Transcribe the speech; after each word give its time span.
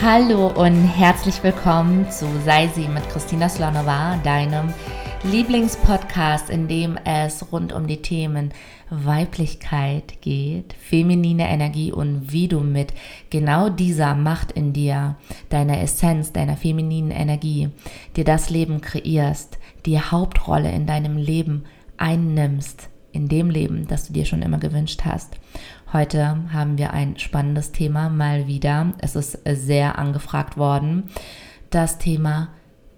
Hallo 0.00 0.46
und 0.46 0.84
herzlich 0.84 1.42
willkommen 1.42 2.08
zu 2.08 2.28
Sei 2.44 2.68
sie 2.68 2.86
mit 2.86 3.08
Christina 3.08 3.48
Slonova, 3.48 4.16
deinem 4.22 4.72
Lieblingspodcast, 5.24 6.50
in 6.50 6.68
dem 6.68 6.96
es 7.04 7.50
rund 7.50 7.72
um 7.72 7.88
die 7.88 8.00
Themen 8.00 8.52
Weiblichkeit 8.90 10.22
geht, 10.22 10.72
feminine 10.74 11.48
Energie 11.48 11.90
und 11.90 12.30
wie 12.30 12.46
du 12.46 12.60
mit 12.60 12.94
genau 13.30 13.70
dieser 13.70 14.14
Macht 14.14 14.52
in 14.52 14.72
dir, 14.72 15.16
deiner 15.48 15.80
Essenz, 15.80 16.32
deiner 16.32 16.56
femininen 16.56 17.10
Energie, 17.10 17.70
dir 18.14 18.24
das 18.24 18.50
Leben 18.50 18.80
kreierst, 18.80 19.58
die 19.84 20.00
Hauptrolle 20.00 20.70
in 20.70 20.86
deinem 20.86 21.16
Leben 21.16 21.64
einnimmst, 21.96 22.88
in 23.10 23.26
dem 23.26 23.50
Leben, 23.50 23.88
das 23.88 24.06
du 24.06 24.12
dir 24.12 24.26
schon 24.26 24.42
immer 24.42 24.58
gewünscht 24.58 25.02
hast. 25.04 25.34
Heute 25.90 26.52
haben 26.52 26.76
wir 26.76 26.92
ein 26.92 27.16
spannendes 27.16 27.72
Thema 27.72 28.10
mal 28.10 28.46
wieder. 28.46 28.92
Es 28.98 29.16
ist 29.16 29.38
sehr 29.46 29.98
angefragt 29.98 30.58
worden. 30.58 31.04
Das 31.70 31.96
Thema 31.96 32.48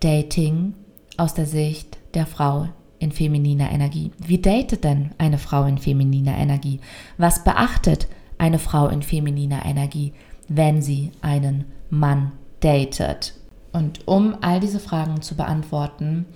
Dating 0.01 0.75
aus 1.17 1.33
der 1.35 1.47
Sicht 1.47 1.99
der 2.15 2.27
Frau 2.27 2.69
in 2.99 3.13
femininer 3.13 3.71
Energie. 3.71 4.11
Wie 4.19 4.43
datet 4.43 4.83
denn 4.83 5.13
eine 5.19 5.39
Frau 5.39 5.67
in 5.67 5.79
femininer 5.79 6.37
Energie? 6.37 6.81
Was 7.17 7.45
beachtet 7.45 8.09
eine 8.39 8.59
Frau 8.59 8.89
in 8.89 9.03
femininer 9.03 9.65
Energie, 9.65 10.13
wenn 10.49 10.83
sie 10.83 11.13
einen 11.23 11.67
Mann 11.91 12.33
datet? 12.59 13.35
Und 13.73 14.09
um 14.09 14.37
all 14.41 14.59
diese 14.59 14.81
Fragen 14.81 15.23
zu 15.23 15.37
beantworten, 15.37 16.27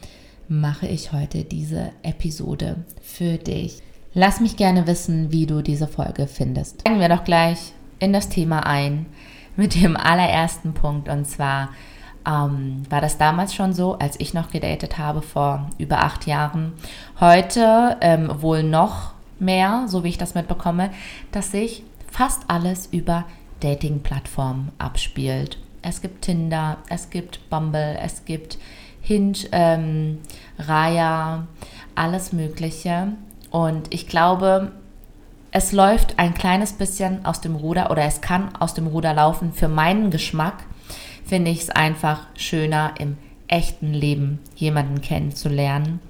mache 0.47 0.87
ich 0.87 1.11
heute 1.11 1.43
diese 1.43 1.91
Episode 2.05 2.85
für 3.03 3.39
dich. 3.39 3.83
Lass 4.17 4.39
mich 4.39 4.57
gerne 4.57 4.87
wissen, 4.87 5.33
wie 5.33 5.45
du 5.45 5.61
diese 5.61 5.89
Folge 5.89 6.29
findest. 6.29 6.83
Steigen 6.83 7.01
wir 7.01 7.09
doch 7.09 7.25
gleich 7.25 7.73
in 7.99 8.13
das 8.13 8.29
Thema 8.29 8.65
ein 8.65 9.07
mit 9.57 9.75
dem 9.75 9.97
allerersten 9.97 10.73
Punkt. 10.73 11.09
Und 11.09 11.25
zwar 11.25 11.71
ähm, 12.25 12.85
war 12.89 13.01
das 13.01 13.19
damals 13.19 13.57
schon 13.57 13.73
so, 13.73 13.99
als 13.99 14.19
ich 14.21 14.33
noch 14.33 14.53
gedatet 14.53 14.99
habe 14.99 15.21
vor 15.21 15.69
über 15.79 15.99
acht 16.05 16.29
Jahren. 16.29 16.75
Heute 17.19 17.97
ähm, 18.01 18.31
wohl 18.41 18.63
noch 18.63 19.15
mehr, 19.41 19.87
so 19.89 20.05
wie 20.05 20.11
ich 20.11 20.19
das 20.19 20.37
mitbekomme, 20.37 20.91
dass 21.33 21.51
sich 21.51 21.83
fast 22.09 22.43
alles 22.47 22.87
über 22.87 23.25
Dating-Plattformen 23.59 24.71
abspielt. 24.79 25.59
Es 25.83 26.01
gibt 26.01 26.23
Tinder, 26.23 26.79
es 26.89 27.11
gibt 27.11 27.51
Bumble, 27.51 27.99
es 28.01 28.25
gibt 28.25 28.59
Hinge, 29.01 29.39
ähm, 29.51 30.21
Raya, 30.57 31.49
alles 31.97 32.33
Mögliche. 32.33 33.09
Und 33.55 33.95
ich 33.95 34.09
glaube, 34.09 34.73
es 35.53 35.71
läuft 35.71 36.19
ein 36.19 36.35
kleines 36.35 36.73
bisschen 36.73 37.25
aus 37.25 37.41
dem 37.41 37.55
Ruder 37.55 37.93
oder 37.93 38.03
es 38.03 38.21
kann 38.21 38.53
aus 38.57 38.75
dem 38.75 38.89
Ruder 38.89 39.15
laufen. 39.15 39.53
Für 39.53 39.69
meinen 39.69 40.11
Geschmack 40.11 40.65
finde 41.25 41.53
ich 41.53 41.61
es 41.61 41.71
einfach 41.71 42.27
schöner, 42.35 42.95
im 42.99 43.17
echten 43.47 43.95
Leben 43.95 44.41
jemanden 44.57 45.01
kennenzulernen. 45.01 46.01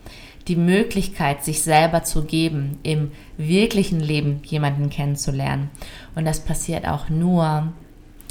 Die 0.48 0.56
Möglichkeit, 0.56 1.44
sich 1.44 1.60
selber 1.60 2.02
zu 2.02 2.24
geben, 2.24 2.78
im 2.82 3.12
wirklichen 3.36 4.00
Leben 4.00 4.40
jemanden 4.44 4.88
kennenzulernen. 4.88 5.68
Und 6.14 6.24
das 6.24 6.40
passiert 6.40 6.88
auch 6.88 7.10
nur, 7.10 7.74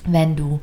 wenn 0.07 0.35
du 0.35 0.59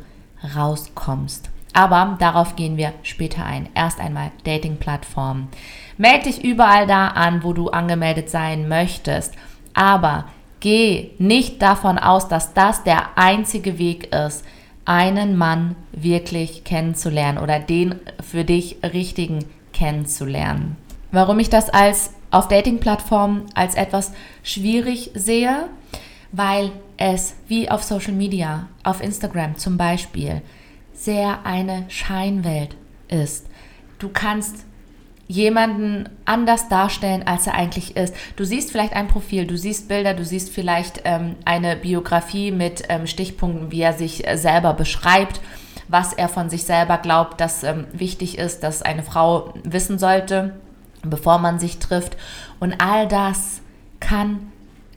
rauskommst. 0.57 1.51
Aber 1.73 2.17
darauf 2.19 2.57
gehen 2.57 2.77
wir 2.77 2.93
später 3.03 3.45
ein. 3.45 3.69
Erst 3.75 4.01
einmal 4.01 4.33
Dating-Plattformen. 4.45 5.49
Meld 5.97 6.27
dich 6.27 6.45
überall 6.45 6.87
da 6.87 7.09
an, 7.09 7.45
wo 7.45 7.53
du 7.53 7.69
angemeldet 7.69 8.31
sein 8.31 8.69
möchtest. 8.69 9.35
Aber 9.73 10.27
geh 10.59 11.11
nicht 11.19 11.63
davon 11.63 11.99
aus, 11.99 12.29
dass 12.29 12.55
das 12.55 12.83
der 12.83 13.17
einzige 13.17 13.79
Weg 13.79 14.13
ist, 14.13 14.45
einen 14.85 15.37
Mann 15.37 15.77
wirklich 15.93 16.65
kennenzulernen 16.65 17.39
oder 17.39 17.61
den 17.61 17.95
für 18.21 18.45
dich 18.45 18.79
richtigen 18.83 19.45
kennenzulernen. 19.73 20.77
Warum 21.13 21.39
ich 21.39 21.51
das 21.51 21.71
als 21.71 22.15
auf 22.31 22.49
Dating-Plattformen 22.49 23.47
als 23.55 23.75
etwas 23.75 24.13
schwierig 24.43 25.11
sehe, 25.15 25.69
weil 26.33 26.71
es 26.97 27.35
wie 27.49 27.71
auf 27.71 27.83
Social 27.83 28.13
Media, 28.13 28.69
auf 28.85 29.03
Instagram 29.03 29.57
zum 29.57 29.77
Beispiel, 29.77 30.43
sehr 31.01 31.47
eine 31.47 31.87
Scheinwelt 31.89 32.77
ist. 33.09 33.47
Du 33.99 34.11
kannst 34.11 34.67
jemanden 35.27 36.09
anders 36.25 36.69
darstellen, 36.69 37.27
als 37.27 37.47
er 37.47 37.55
eigentlich 37.55 37.97
ist. 37.97 38.15
Du 38.37 38.45
siehst 38.45 38.71
vielleicht 38.71 38.93
ein 38.93 39.09
Profil, 39.09 39.47
du 39.47 39.57
siehst 39.57 39.89
Bilder, 39.89 40.13
du 40.13 40.25
siehst 40.25 40.51
vielleicht 40.51 41.03
ähm, 41.05 41.37
eine 41.45 41.77
Biografie 41.77 42.51
mit 42.51 42.83
ähm, 42.89 43.07
Stichpunkten, 43.07 43.71
wie 43.71 43.81
er 43.81 43.95
sich 43.95 44.27
äh, 44.27 44.37
selber 44.37 44.75
beschreibt, 44.75 45.41
was 45.89 46.13
er 46.13 46.29
von 46.29 46.51
sich 46.51 46.65
selber 46.65 46.99
glaubt, 46.99 47.41
dass 47.41 47.63
ähm, 47.63 47.87
wichtig 47.93 48.39
ist, 48.39 48.63
dass 48.63 48.83
eine 48.83 49.03
Frau 49.03 49.55
wissen 49.63 49.99
sollte, 49.99 50.57
bevor 51.03 51.39
man 51.39 51.59
sich 51.59 51.79
trifft. 51.79 52.17
Und 52.59 52.81
all 52.81 53.09
das 53.09 53.61
kann, 54.01 54.51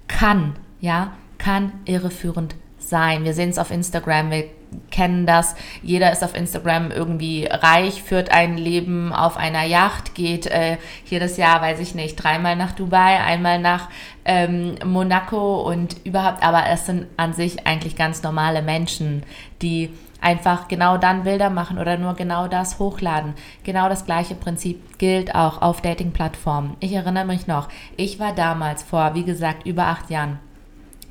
kann, 0.08 0.56
ja, 0.82 1.14
kann 1.38 1.72
irreführend 1.86 2.56
sein. 2.80 3.24
Wir 3.24 3.34
sehen 3.34 3.50
es 3.52 3.60
auf 3.60 3.72
Instagram, 3.72 4.32
wir 4.32 4.46
kennen 4.92 5.26
das. 5.26 5.56
Jeder 5.82 6.12
ist 6.12 6.24
auf 6.24 6.36
Instagram 6.36 6.92
irgendwie 6.92 7.46
reich, 7.50 8.04
führt 8.04 8.32
ein 8.32 8.58
Leben 8.58 9.14
auf 9.14 9.38
einer 9.38 9.64
Yacht, 9.64 10.16
geht 10.16 10.48
äh, 10.48 10.78
jedes 11.06 11.38
Jahr, 11.38 11.62
weiß 11.62 11.80
ich 11.80 11.96
nicht, 11.96 12.16
dreimal 12.16 12.56
nach 12.56 12.74
Dubai, 12.74 13.20
einmal 13.22 13.60
nach 13.60 13.90
ähm, 14.26 14.76
Monaco 14.86 15.62
und 15.62 15.98
überhaupt, 16.06 16.44
aber 16.44 16.66
es 16.68 16.86
sind 16.86 17.08
an 17.18 17.34
sich 17.34 17.68
eigentlich 17.68 17.96
ganz 17.96 18.24
normale 18.24 18.62
Menschen, 18.62 19.24
die 19.62 19.90
einfach 20.22 20.68
genau 20.68 20.98
dann 20.98 21.24
Bilder 21.24 21.50
machen 21.50 21.78
oder 21.78 21.98
nur 21.98 22.14
genau 22.16 22.48
das 22.48 22.80
hochladen. 22.80 23.34
Genau 23.64 23.90
das 23.90 24.06
gleiche 24.06 24.36
Prinzip 24.36 24.98
gilt 24.98 25.36
auch 25.36 25.62
auf 25.62 25.82
Dating-Plattformen. 25.82 26.78
Ich 26.80 26.94
erinnere 26.94 27.26
mich 27.26 27.46
noch, 27.46 27.68
ich 27.98 28.20
war 28.20 28.34
damals 28.34 28.84
vor, 28.84 29.16
wie 29.16 29.26
gesagt, 29.26 29.68
über 29.68 29.88
acht 29.88 30.10
Jahren 30.10 30.40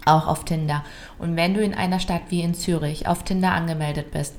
auch 0.06 0.26
auf 0.26 0.44
Tinder. 0.44 0.84
Und 1.18 1.36
wenn 1.36 1.54
du 1.54 1.62
in 1.62 1.74
einer 1.74 2.00
Stadt 2.00 2.22
wie 2.28 2.42
in 2.42 2.54
Zürich 2.54 3.06
auf 3.06 3.22
Tinder 3.22 3.52
angemeldet 3.52 4.10
bist, 4.10 4.34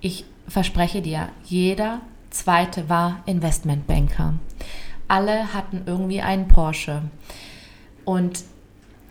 ich 0.00 0.24
verspreche 0.48 1.02
dir, 1.02 1.28
jeder 1.44 2.00
zweite 2.30 2.88
war 2.88 3.22
Investmentbanker. 3.26 4.34
Alle 5.08 5.54
hatten 5.54 5.82
irgendwie 5.86 6.20
einen 6.20 6.48
Porsche. 6.48 7.02
Und 8.04 8.44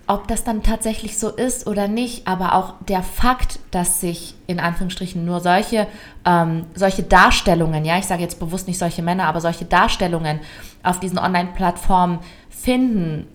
ob 0.08 0.28
das 0.28 0.44
dann 0.44 0.62
tatsächlich 0.62 1.18
so 1.18 1.30
ist 1.30 1.66
oder 1.66 1.88
nicht, 1.88 2.28
aber 2.28 2.54
auch 2.54 2.76
der 2.88 3.02
Fakt, 3.02 3.60
dass 3.72 4.02
sich 4.02 4.36
in 4.46 4.60
Anführungsstrichen 4.60 5.26
nur 5.26 5.40
solche, 5.40 5.88
ähm, 6.26 6.66
solche 6.76 7.02
Darstellungen, 7.02 7.86
ja, 7.86 7.98
ich 7.98 8.06
sage 8.06 8.22
jetzt 8.22 8.40
bewusst 8.40 8.68
nicht 8.68 8.78
solche 8.78 9.02
Männer, 9.02 9.26
aber 9.26 9.42
solche 9.42 9.66
Darstellungen 9.66 10.42
auf 10.84 11.00
diesen 11.00 11.18
Online-Plattformen 11.18 12.20
finden, 12.50 13.28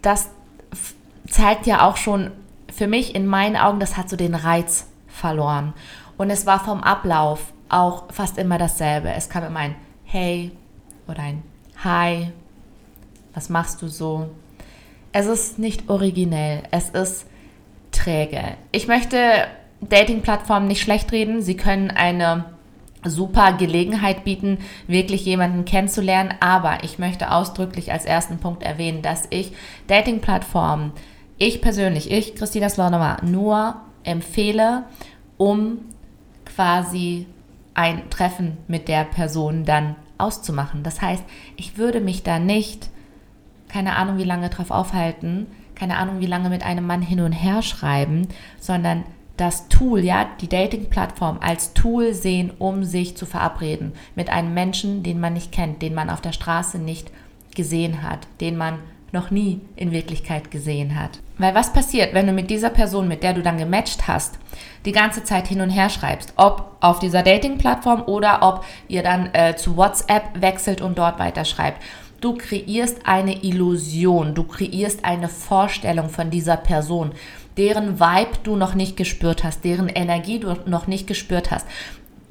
das 0.00 0.30
zeigt 1.28 1.66
ja 1.66 1.86
auch 1.86 1.96
schon 1.96 2.30
für 2.72 2.86
mich 2.86 3.14
in 3.14 3.26
meinen 3.26 3.56
Augen, 3.56 3.80
das 3.80 3.96
hat 3.96 4.08
so 4.08 4.16
den 4.16 4.34
Reiz 4.34 4.86
verloren. 5.08 5.72
Und 6.16 6.30
es 6.30 6.46
war 6.46 6.60
vom 6.60 6.82
Ablauf 6.82 7.52
auch 7.68 8.04
fast 8.12 8.38
immer 8.38 8.58
dasselbe. 8.58 9.12
Es 9.12 9.28
kam 9.28 9.44
immer 9.44 9.60
ein 9.60 9.74
Hey 10.04 10.52
oder 11.08 11.20
ein 11.20 11.42
Hi, 11.82 12.32
was 13.34 13.48
machst 13.48 13.82
du 13.82 13.88
so? 13.88 14.30
Es 15.12 15.26
ist 15.26 15.58
nicht 15.58 15.88
originell, 15.88 16.62
es 16.70 16.90
ist 16.90 17.26
träge. 17.92 18.42
Ich 18.72 18.88
möchte 18.88 19.46
Dating-Plattformen 19.80 20.68
nicht 20.68 20.82
schlecht 20.82 21.12
reden. 21.12 21.42
Sie 21.42 21.56
können 21.56 21.90
eine 21.90 22.44
super 23.04 23.52
Gelegenheit 23.52 24.24
bieten, 24.24 24.58
wirklich 24.86 25.24
jemanden 25.24 25.64
kennenzulernen. 25.64 26.34
Aber 26.40 26.82
ich 26.82 26.98
möchte 26.98 27.30
ausdrücklich 27.30 27.92
als 27.92 28.04
ersten 28.04 28.38
Punkt 28.38 28.62
erwähnen, 28.62 29.02
dass 29.02 29.26
ich 29.30 29.52
Dating-Plattformen 29.86 30.92
ich 31.38 31.60
persönlich, 31.60 32.10
ich, 32.10 32.34
Christina 32.34 32.68
Slonova, 32.68 33.18
nur 33.22 33.76
empfehle, 34.04 34.84
um 35.36 35.78
quasi 36.44 37.26
ein 37.74 38.08
Treffen 38.08 38.56
mit 38.68 38.88
der 38.88 39.04
Person 39.04 39.64
dann 39.64 39.96
auszumachen. 40.18 40.82
Das 40.82 41.02
heißt, 41.02 41.24
ich 41.56 41.76
würde 41.76 42.00
mich 42.00 42.22
da 42.22 42.38
nicht, 42.38 42.88
keine 43.68 43.96
Ahnung 43.96 44.16
wie 44.18 44.24
lange 44.24 44.48
drauf 44.48 44.70
aufhalten, 44.70 45.46
keine 45.74 45.98
Ahnung 45.98 46.20
wie 46.20 46.26
lange 46.26 46.48
mit 46.48 46.64
einem 46.64 46.86
Mann 46.86 47.02
hin 47.02 47.20
und 47.20 47.32
her 47.32 47.60
schreiben, 47.62 48.28
sondern 48.58 49.04
das 49.36 49.68
Tool, 49.68 50.00
ja, 50.00 50.26
die 50.40 50.48
Dating-Plattform 50.48 51.38
als 51.42 51.74
Tool 51.74 52.14
sehen, 52.14 52.50
um 52.58 52.84
sich 52.84 53.18
zu 53.18 53.26
verabreden 53.26 53.92
mit 54.14 54.30
einem 54.30 54.54
Menschen, 54.54 55.02
den 55.02 55.20
man 55.20 55.34
nicht 55.34 55.52
kennt, 55.52 55.82
den 55.82 55.92
man 55.92 56.08
auf 56.08 56.22
der 56.22 56.32
Straße 56.32 56.78
nicht 56.78 57.10
gesehen 57.54 58.02
hat, 58.02 58.26
den 58.40 58.56
man 58.56 58.78
noch 59.16 59.30
nie 59.30 59.60
in 59.74 59.90
Wirklichkeit 59.90 60.50
gesehen 60.50 61.00
hat. 61.00 61.18
Weil 61.38 61.54
was 61.54 61.72
passiert, 61.72 62.14
wenn 62.14 62.26
du 62.26 62.32
mit 62.32 62.50
dieser 62.50 62.70
Person, 62.70 63.08
mit 63.08 63.22
der 63.22 63.32
du 63.32 63.42
dann 63.42 63.58
gematcht 63.58 64.06
hast, 64.06 64.38
die 64.84 64.92
ganze 64.92 65.24
Zeit 65.24 65.48
hin 65.48 65.60
und 65.60 65.70
her 65.70 65.90
schreibst, 65.90 66.32
ob 66.36 66.76
auf 66.80 67.00
dieser 67.00 67.22
Dating-Plattform 67.22 68.04
oder 68.06 68.38
ob 68.42 68.64
ihr 68.88 69.02
dann 69.02 69.30
äh, 69.34 69.56
zu 69.56 69.76
WhatsApp 69.76 70.40
wechselt 70.40 70.80
und 70.80 70.98
dort 70.98 71.18
weiterschreibt. 71.18 71.82
Du 72.20 72.34
kreierst 72.34 73.00
eine 73.04 73.42
Illusion, 73.44 74.34
du 74.34 74.44
kreierst 74.44 75.04
eine 75.04 75.28
Vorstellung 75.28 76.08
von 76.08 76.30
dieser 76.30 76.56
Person, 76.56 77.12
deren 77.56 78.00
Vibe 78.00 78.38
du 78.42 78.56
noch 78.56 78.74
nicht 78.74 78.96
gespürt 78.96 79.44
hast, 79.44 79.64
deren 79.64 79.88
Energie 79.88 80.38
du 80.38 80.54
noch 80.66 80.86
nicht 80.86 81.06
gespürt 81.06 81.50
hast, 81.50 81.66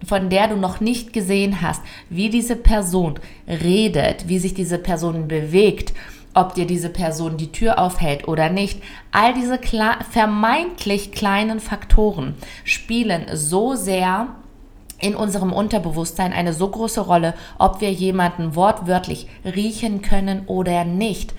von 0.05 0.29
der 0.29 0.47
du 0.47 0.55
noch 0.55 0.79
nicht 0.79 1.13
gesehen 1.13 1.61
hast, 1.61 1.81
wie 2.09 2.29
diese 2.29 2.55
Person 2.55 3.19
redet, 3.47 4.27
wie 4.27 4.39
sich 4.39 4.53
diese 4.53 4.77
Person 4.77 5.27
bewegt, 5.27 5.93
ob 6.35 6.53
dir 6.53 6.67
diese 6.67 6.89
Person 6.89 7.37
die 7.37 7.51
Tür 7.51 7.79
aufhält 7.79 8.27
oder 8.27 8.49
nicht. 8.49 8.83
All 9.11 9.33
diese 9.33 9.59
vermeintlich 10.11 11.11
kleinen 11.11 11.59
Faktoren 11.59 12.35
spielen 12.63 13.25
so 13.33 13.75
sehr 13.75 14.27
in 14.99 15.15
unserem 15.15 15.51
Unterbewusstsein 15.51 16.33
eine 16.33 16.53
so 16.53 16.69
große 16.69 17.01
Rolle, 17.01 17.33
ob 17.57 17.81
wir 17.81 17.91
jemanden 17.91 18.55
wortwörtlich 18.55 19.27
riechen 19.43 20.01
können 20.01 20.43
oder 20.45 20.85
nicht. 20.85 21.33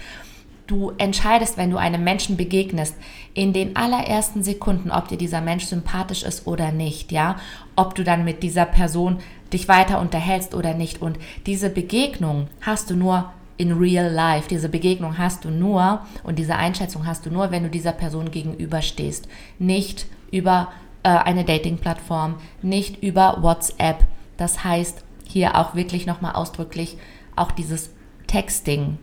Du 0.67 0.93
entscheidest, 0.99 1.57
wenn 1.57 1.71
du 1.71 1.77
einem 1.77 2.03
Menschen 2.03 2.37
begegnest, 2.37 2.97
in 3.35 3.53
den 3.53 3.77
allerersten 3.77 4.43
Sekunden, 4.43 4.91
ob 4.91 5.09
dir 5.09 5.17
dieser 5.17 5.41
Mensch 5.41 5.67
sympathisch 5.67 6.25
ist 6.25 6.47
oder 6.47 6.73
nicht, 6.73 7.13
ja, 7.13 7.37
ob 7.77 7.95
du 7.95 8.03
dann 8.03 8.25
mit 8.25 8.43
dieser 8.43 8.65
Person 8.65 9.19
dich 9.53 9.69
weiter 9.69 10.01
unterhältst 10.01 10.55
oder 10.55 10.75
nicht. 10.75 11.01
Und 11.01 11.19
diese 11.47 11.71
Begegnung 11.71 12.49
hast 12.61 12.91
du 12.91 12.97
nur 12.97 13.33
in 13.57 13.73
real 13.73 14.11
life. 14.13 14.49
Diese 14.49 14.69
Begegnung 14.69 15.19
hast 15.19 15.45
du 15.45 15.51
nur 15.51 16.01
und 16.23 16.39
diese 16.39 16.57
Einschätzung 16.57 17.07
hast 17.07 17.27
du 17.27 17.31
nur, 17.31 17.51
wenn 17.51 17.63
du 17.63 17.71
dieser 17.71 17.93
Person 17.93 18.31
gegenüberstehst. 18.31 19.29
Nicht 19.59 20.07
über 20.31 20.69
äh, 21.03 21.09
eine 21.09 21.45
Dating-Plattform, 21.45 22.37
nicht 22.63 23.03
über 23.03 23.39
WhatsApp. 23.41 24.07
Das 24.37 24.65
heißt, 24.65 25.03
hier 25.29 25.57
auch 25.57 25.75
wirklich 25.75 26.07
nochmal 26.07 26.35
ausdrücklich 26.35 26.99
auch 27.35 27.53
dieses 27.53 27.91
Texting. 28.27 28.99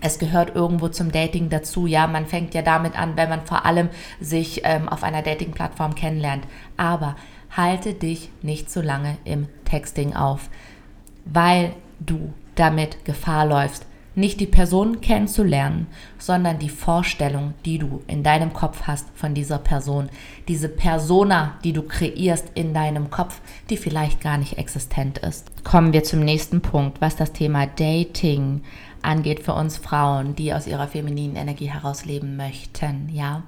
Es 0.00 0.18
gehört 0.18 0.54
irgendwo 0.54 0.88
zum 0.88 1.10
Dating 1.10 1.48
dazu. 1.48 1.86
Ja, 1.86 2.06
man 2.06 2.26
fängt 2.26 2.54
ja 2.54 2.62
damit 2.62 2.98
an, 2.98 3.16
wenn 3.16 3.28
man 3.28 3.46
vor 3.46 3.64
allem 3.64 3.88
sich 4.20 4.60
ähm, 4.64 4.88
auf 4.88 5.02
einer 5.02 5.22
Dating-Plattform 5.22 5.94
kennenlernt. 5.94 6.44
Aber 6.76 7.16
halte 7.56 7.94
dich 7.94 8.30
nicht 8.42 8.70
zu 8.70 8.82
lange 8.82 9.16
im 9.24 9.48
Texting 9.64 10.14
auf, 10.14 10.50
weil 11.24 11.72
du 11.98 12.32
damit 12.56 13.04
Gefahr 13.04 13.46
läufst, 13.46 13.86
nicht 14.16 14.40
die 14.40 14.46
Person 14.46 15.02
kennenzulernen, 15.02 15.86
sondern 16.18 16.58
die 16.58 16.70
Vorstellung, 16.70 17.52
die 17.66 17.78
du 17.78 18.02
in 18.06 18.22
deinem 18.22 18.54
Kopf 18.54 18.84
hast 18.84 19.06
von 19.14 19.34
dieser 19.34 19.58
Person. 19.58 20.08
Diese 20.48 20.70
Persona, 20.70 21.58
die 21.64 21.74
du 21.74 21.82
kreierst 21.82 22.50
in 22.54 22.72
deinem 22.72 23.10
Kopf, 23.10 23.40
die 23.68 23.76
vielleicht 23.76 24.22
gar 24.22 24.38
nicht 24.38 24.56
existent 24.56 25.18
ist. 25.18 25.62
Kommen 25.64 25.92
wir 25.92 26.02
zum 26.02 26.20
nächsten 26.20 26.62
Punkt, 26.62 27.02
was 27.02 27.16
das 27.16 27.32
Thema 27.32 27.66
Dating 27.66 28.62
angeht 29.02 29.40
für 29.40 29.52
uns 29.52 29.76
Frauen, 29.76 30.34
die 30.34 30.54
aus 30.54 30.66
ihrer 30.66 30.88
femininen 30.88 31.36
Energie 31.36 31.70
herausleben 31.70 32.36
möchten, 32.36 33.10
ja. 33.12 33.42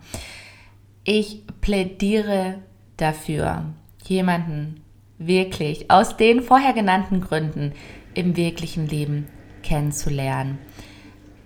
Ich 1.04 1.42
plädiere 1.62 2.56
dafür, 2.98 3.64
jemanden 4.04 4.82
wirklich 5.16 5.90
aus 5.90 6.16
den 6.18 6.42
vorher 6.42 6.74
genannten 6.74 7.22
Gründen 7.22 7.72
im 8.14 8.36
wirklichen 8.36 8.86
Leben 8.86 9.26
kennenzulernen. 9.62 10.58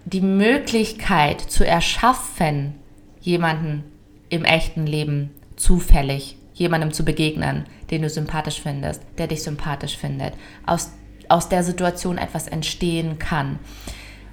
Die 0.05 0.21
Möglichkeit 0.21 1.41
zu 1.41 1.67
erschaffen, 1.67 2.75
jemanden 3.21 3.85
im 4.29 4.45
echten 4.45 4.87
Leben 4.87 5.31
zufällig, 5.57 6.37
jemandem 6.55 6.93
zu 6.93 7.05
begegnen, 7.05 7.65
den 7.91 8.03
du 8.03 8.11
sympathisch 8.11 8.61
findest, 8.61 9.03
der 9.19 9.27
dich 9.27 9.43
sympathisch 9.43 9.97
findet, 9.97 10.35
aus, 10.67 10.93
aus 11.29 11.49
der 11.49 11.63
Situation 11.63 12.19
etwas 12.19 12.49
entstehen 12.49 13.19
kann. 13.19 13.59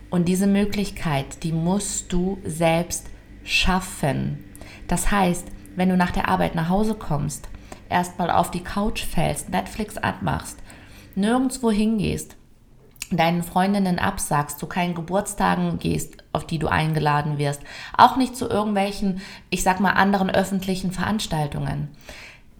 Und 0.09 0.27
diese 0.27 0.47
Möglichkeit, 0.47 1.43
die 1.43 1.51
musst 1.51 2.11
du 2.11 2.39
selbst 2.43 3.07
schaffen. 3.43 4.43
Das 4.87 5.11
heißt, 5.11 5.47
wenn 5.75 5.89
du 5.89 5.97
nach 5.97 6.11
der 6.11 6.27
Arbeit 6.27 6.55
nach 6.55 6.69
Hause 6.69 6.95
kommst, 6.95 7.47
erstmal 7.89 8.31
auf 8.31 8.51
die 8.51 8.63
Couch 8.63 9.05
fällst, 9.05 9.49
Netflix 9.49 9.97
anmachst, 9.97 10.57
nirgendwo 11.15 11.71
hingehst, 11.71 12.35
deinen 13.11 13.43
Freundinnen 13.43 13.99
absagst, 13.99 14.59
zu 14.59 14.67
keinen 14.67 14.93
Geburtstagen 14.93 15.79
gehst, 15.79 16.17
auf 16.31 16.45
die 16.45 16.59
du 16.59 16.67
eingeladen 16.67 17.37
wirst, 17.37 17.61
auch 17.97 18.17
nicht 18.17 18.35
zu 18.35 18.47
irgendwelchen, 18.47 19.21
ich 19.49 19.63
sag 19.63 19.79
mal, 19.79 19.91
anderen 19.91 20.29
öffentlichen 20.29 20.91
Veranstaltungen, 20.91 21.89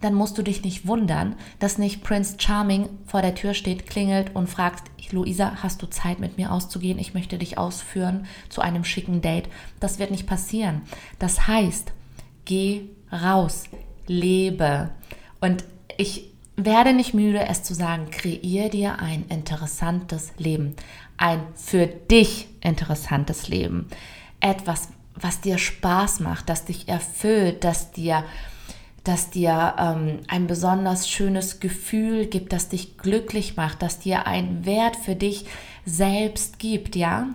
dann 0.00 0.14
musst 0.14 0.38
du 0.38 0.42
dich 0.42 0.64
nicht 0.64 0.86
wundern, 0.86 1.36
dass 1.58 1.78
nicht 1.78 2.02
Prince 2.02 2.36
Charming 2.38 2.88
vor 3.06 3.22
der 3.22 3.34
Tür 3.34 3.54
steht, 3.54 3.86
klingelt 3.86 4.34
und 4.34 4.48
fragt, 4.48 4.90
Luisa, 5.12 5.62
hast 5.62 5.82
du 5.82 5.86
Zeit 5.86 6.20
mit 6.20 6.38
mir 6.38 6.52
auszugehen? 6.52 6.98
Ich 6.98 7.14
möchte 7.14 7.38
dich 7.38 7.58
ausführen 7.58 8.26
zu 8.48 8.60
einem 8.60 8.84
schicken 8.84 9.20
Date. 9.20 9.48
Das 9.80 9.98
wird 9.98 10.10
nicht 10.10 10.26
passieren. 10.26 10.82
Das 11.18 11.46
heißt, 11.46 11.92
geh 12.44 12.82
raus, 13.12 13.64
lebe. 14.06 14.90
Und 15.40 15.64
ich 15.96 16.30
werde 16.64 16.92
nicht 16.92 17.14
müde, 17.14 17.46
es 17.46 17.62
zu 17.62 17.74
sagen, 17.74 18.10
kreier 18.10 18.68
dir 18.68 18.98
ein 18.98 19.24
interessantes 19.28 20.32
Leben. 20.38 20.74
Ein 21.16 21.40
für 21.54 21.86
dich 21.86 22.48
interessantes 22.60 23.48
Leben. 23.48 23.88
Etwas, 24.40 24.88
was 25.14 25.40
dir 25.40 25.58
Spaß 25.58 26.20
macht, 26.20 26.48
das 26.48 26.64
dich 26.64 26.88
erfüllt, 26.88 27.64
das 27.64 27.92
dir, 27.92 28.24
das 29.04 29.30
dir 29.30 29.74
ähm, 29.78 30.20
ein 30.28 30.46
besonders 30.46 31.08
schönes 31.08 31.60
Gefühl 31.60 32.26
gibt, 32.26 32.52
das 32.52 32.68
dich 32.68 32.96
glücklich 32.96 33.56
macht, 33.56 33.82
das 33.82 33.98
dir 33.98 34.26
einen 34.26 34.64
Wert 34.64 34.96
für 34.96 35.14
dich 35.14 35.46
selbst 35.84 36.58
gibt, 36.58 36.96
ja? 36.96 37.28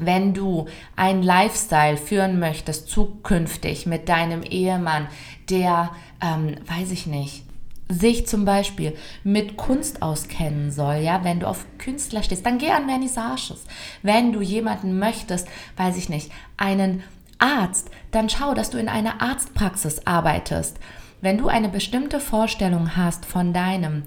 Wenn 0.00 0.32
du 0.32 0.66
einen 0.94 1.24
Lifestyle 1.24 1.96
führen 1.96 2.38
möchtest, 2.38 2.88
zukünftig 2.88 3.84
mit 3.86 4.08
deinem 4.08 4.42
Ehemann, 4.42 5.08
der, 5.50 5.90
ähm, 6.22 6.54
weiß 6.66 6.92
ich 6.92 7.06
nicht, 7.06 7.47
sich 7.88 8.26
zum 8.26 8.44
Beispiel 8.44 8.94
mit 9.24 9.56
Kunst 9.56 10.02
auskennen 10.02 10.70
soll, 10.70 10.96
ja, 10.96 11.24
wenn 11.24 11.40
du 11.40 11.48
auf 11.48 11.64
Künstler 11.78 12.22
stehst, 12.22 12.44
dann 12.44 12.58
geh 12.58 12.70
an 12.70 12.86
Vernissages. 12.86 13.64
Wenn 14.02 14.32
du 14.32 14.40
jemanden 14.40 14.98
möchtest, 14.98 15.48
weiß 15.76 15.96
ich 15.96 16.08
nicht, 16.08 16.30
einen 16.56 17.02
Arzt, 17.38 17.90
dann 18.10 18.28
schau, 18.28 18.54
dass 18.54 18.70
du 18.70 18.78
in 18.78 18.88
einer 18.88 19.22
Arztpraxis 19.22 20.06
arbeitest. 20.06 20.78
Wenn 21.20 21.38
du 21.38 21.48
eine 21.48 21.68
bestimmte 21.68 22.20
Vorstellung 22.20 22.96
hast 22.96 23.24
von 23.24 23.52
deinem 23.52 24.04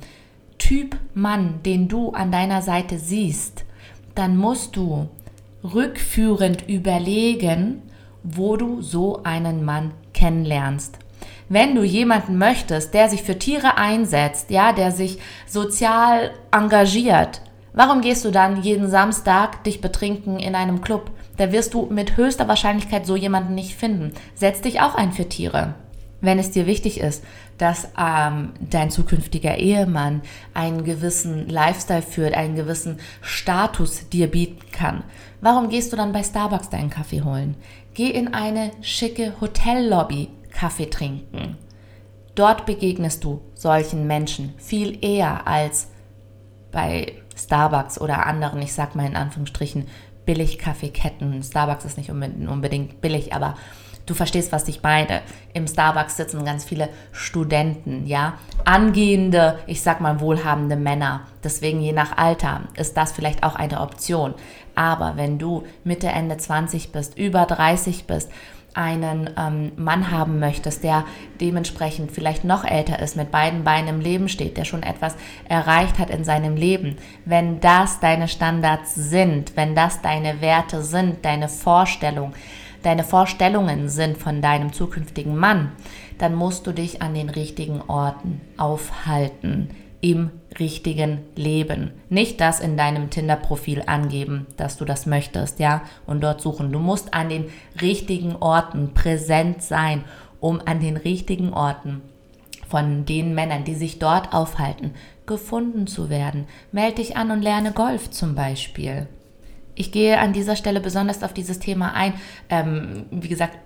Typ 0.57 0.95
Mann, 1.13 1.63
den 1.63 1.87
du 1.87 2.11
an 2.11 2.31
deiner 2.31 2.61
Seite 2.61 2.99
siehst, 2.99 3.65
dann 4.15 4.37
musst 4.37 4.75
du 4.75 5.09
rückführend 5.63 6.67
überlegen, 6.69 7.81
wo 8.23 8.57
du 8.57 8.81
so 8.81 9.23
einen 9.23 9.65
Mann 9.65 9.91
kennenlernst 10.13 10.99
wenn 11.51 11.75
du 11.75 11.83
jemanden 11.83 12.38
möchtest, 12.38 12.94
der 12.94 13.09
sich 13.09 13.24
für 13.24 13.38
Tiere 13.38 13.77
einsetzt, 13.77 14.51
ja, 14.51 14.71
der 14.71 14.92
sich 14.92 15.19
sozial 15.46 16.31
engagiert, 16.50 17.41
warum 17.74 18.00
gehst 18.00 18.24
du 18.24 18.31
dann 18.31 18.63
jeden 18.63 18.89
Samstag 18.89 19.62
dich 19.65 19.81
betrinken 19.81 20.39
in 20.39 20.55
einem 20.55 20.79
Club? 20.79 21.12
Da 21.36 21.51
wirst 21.51 21.74
du 21.74 21.88
mit 21.88 22.15
höchster 22.15 22.48
Wahrscheinlichkeit 22.48 23.05
so 23.05 23.17
jemanden 23.17 23.53
nicht 23.53 23.75
finden. 23.75 24.13
Setz 24.34 24.62
dich 24.62 24.79
auch 24.79 24.96
ein 24.96 25.12
für 25.12 25.27
Tiere. 25.27 25.75
Wenn 26.22 26.39
es 26.39 26.51
dir 26.51 26.67
wichtig 26.67 27.01
ist, 27.01 27.22
dass 27.58 27.89
ähm, 28.00 28.53
dein 28.62 28.89
zukünftiger 28.89 29.58
Ehemann 29.58 30.22
einen 30.53 30.86
gewissen 30.86 31.50
Lifestyle 31.50 32.01
führt, 32.01 32.34
einen 32.34 32.55
gewissen 32.55 33.00
Status 33.22 34.08
dir 34.08 34.27
bieten 34.27 34.72
kann, 34.72 35.03
warum 35.41 35.67
gehst 35.67 35.91
du 35.91 35.98
dann 35.98 36.13
bei 36.13 36.24
Starbucks 36.24 36.70
deinen 36.70 36.89
Kaffee 36.89 37.24
holen? 37.24 37.55
Geh 37.93 38.10
in 38.10 38.34
eine 38.34 38.72
schicke 38.81 39.34
Hotellobby, 39.41 40.29
Kaffee 40.51 40.89
trinken. 40.89 41.58
Dort 42.36 42.65
begegnest 42.65 43.24
du 43.24 43.41
solchen 43.55 44.08
Menschen 44.08 44.53
viel 44.58 45.03
eher 45.03 45.48
als 45.48 45.89
bei 46.72 47.13
Starbucks 47.36 48.00
oder 48.00 48.25
anderen, 48.25 48.62
ich 48.62 48.74
sag 48.74 48.96
mal 48.96 49.05
in 49.05 49.15
Anführungsstrichen, 49.15 49.88
Billig-Kaffeeketten. 50.25 51.41
Starbucks 51.43 51.86
ist 51.86 51.98
nicht 51.98 52.12
unbedingt 52.12 53.01
billig, 53.01 53.34
aber 53.34 53.55
du 54.05 54.13
verstehst, 54.13 54.51
was 54.51 54.67
ich 54.67 54.84
meine. 54.84 55.22
Im 55.53 55.67
Starbucks 55.67 56.17
sitzen 56.17 56.46
ganz 56.46 56.63
viele 56.63 56.89
Studenten, 57.12 58.05
ja, 58.08 58.36
angehende, 58.63 59.60
ich 59.67 59.81
sag 59.81 60.00
mal 60.00 60.20
wohlhabende 60.22 60.75
Männer. 60.75 61.22
Deswegen 61.43 61.81
je 61.81 61.91
nach 61.91 62.17
Alter 62.17 62.62
ist 62.75 62.96
das 62.96 63.12
vielleicht 63.12 63.43
auch 63.43 63.55
eine 63.55 63.81
Option. 63.81 64.36
Aber 64.75 65.17
wenn 65.17 65.38
du 65.38 65.63
Mitte, 65.84 66.08
Ende 66.08 66.38
20 66.38 66.91
bist, 66.91 67.17
über 67.17 67.46
30 67.46 68.05
bist, 68.05 68.31
einen 68.73 69.29
ähm, 69.37 69.71
Mann 69.75 70.11
haben 70.11 70.39
möchtest, 70.39 70.83
der 70.83 71.05
dementsprechend 71.39 72.11
vielleicht 72.11 72.43
noch 72.43 72.63
älter 72.63 72.99
ist, 72.99 73.17
mit 73.17 73.31
beiden 73.31 73.63
Beinen 73.63 73.87
im 73.89 73.99
Leben 73.99 74.29
steht, 74.29 74.57
der 74.57 74.65
schon 74.65 74.83
etwas 74.83 75.15
erreicht 75.47 75.99
hat 75.99 76.09
in 76.09 76.23
seinem 76.23 76.55
Leben, 76.55 76.97
wenn 77.25 77.59
das 77.59 77.99
deine 77.99 78.27
Standards 78.27 78.95
sind, 78.95 79.55
wenn 79.55 79.75
das 79.75 80.01
deine 80.01 80.41
Werte 80.41 80.81
sind, 80.83 81.25
deine 81.25 81.49
Vorstellung, 81.49 82.33
deine 82.83 83.03
Vorstellungen 83.03 83.89
sind 83.89 84.17
von 84.17 84.41
deinem 84.41 84.73
zukünftigen 84.73 85.35
Mann, 85.35 85.71
dann 86.17 86.35
musst 86.35 86.65
du 86.67 86.71
dich 86.71 87.01
an 87.01 87.13
den 87.13 87.29
richtigen 87.29 87.81
Orten 87.81 88.41
aufhalten. 88.57 89.69
Im 90.01 90.31
richtigen 90.60 91.20
Leben. 91.36 91.91
Nicht 92.10 92.41
das 92.41 92.60
in 92.60 92.75
deinem 92.75 93.10
Tinder-Profil 93.10 93.84
angeben, 93.86 94.48
dass 94.58 94.77
du 94.77 94.86
das 94.86 95.05
möchtest, 95.05 95.60
ja, 95.60 95.84
und 96.05 96.22
dort 96.22 96.41
suchen. 96.41 96.72
Du 96.72 96.79
musst 96.79 97.13
an 97.13 97.29
den 97.29 97.46
richtigen 97.81 98.36
Orten 98.36 98.93
präsent 98.93 99.62
sein, 99.62 100.03
um 100.39 100.60
an 100.65 100.79
den 100.79 100.98
richtigen 100.98 101.53
Orten 101.53 102.01
von 102.67 103.05
den 103.05 103.36
Männern, 103.36 103.63
die 103.63 103.75
sich 103.75 104.00
dort 104.00 104.34
aufhalten, 104.34 104.93
gefunden 105.25 105.88
zu 105.88 106.10
werden. 106.10 106.46
Meld 106.72 106.98
dich 106.98 107.15
an 107.15 107.29
und 107.29 107.41
lerne 107.41 107.72
Golf 107.72 108.10
zum 108.10 108.34
Beispiel. 108.34 109.08
Ich 109.75 109.91
gehe 109.91 110.20
an 110.20 110.34
dieser 110.34 110.55
Stelle 110.55 110.79
besonders 110.79 111.24
auf 111.24 111.34
dieses 111.34 111.60
Thema 111.60 111.93
ein. 111.93 112.13
Ähm, 112.50 113.05
wie 113.12 113.29
gesagt, 113.29 113.58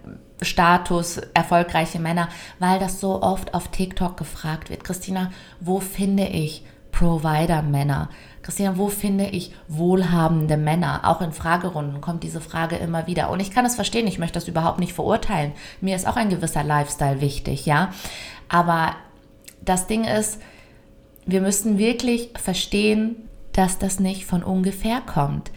Status, 0.41 1.17
erfolgreiche 1.33 1.99
Männer, 1.99 2.29
weil 2.59 2.79
das 2.79 2.99
so 2.99 3.21
oft 3.21 3.53
auf 3.53 3.69
TikTok 3.69 4.17
gefragt 4.17 4.69
wird. 4.69 4.83
Christina, 4.83 5.31
wo 5.59 5.79
finde 5.79 6.27
ich 6.27 6.65
Provider-Männer? 6.91 8.09
Christina, 8.41 8.77
wo 8.77 8.89
finde 8.89 9.25
ich 9.25 9.53
wohlhabende 9.67 10.55
Männer? 10.55 11.01
Auch 11.03 11.21
in 11.21 11.33
Fragerunden 11.33 11.99
kommt 11.99 12.23
diese 12.23 12.41
Frage 12.41 12.75
immer 12.75 13.07
wieder. 13.07 13.29
Und 13.29 13.39
ich 13.39 13.51
kann 13.51 13.65
es 13.65 13.75
verstehen, 13.75 14.07
ich 14.07 14.19
möchte 14.19 14.35
das 14.35 14.47
überhaupt 14.47 14.79
nicht 14.79 14.93
verurteilen. 14.93 15.53
Mir 15.81 15.95
ist 15.95 16.07
auch 16.07 16.15
ein 16.15 16.29
gewisser 16.29 16.63
Lifestyle 16.63 17.21
wichtig, 17.21 17.65
ja. 17.65 17.91
Aber 18.47 18.95
das 19.61 19.87
Ding 19.87 20.03
ist, 20.03 20.39
wir 21.25 21.41
müssen 21.41 21.77
wirklich 21.77 22.29
verstehen, 22.35 23.27
dass 23.51 23.79
das 23.79 23.99
nicht 23.99 24.25
von 24.25 24.43
ungefähr 24.43 25.01
kommt. 25.01 25.51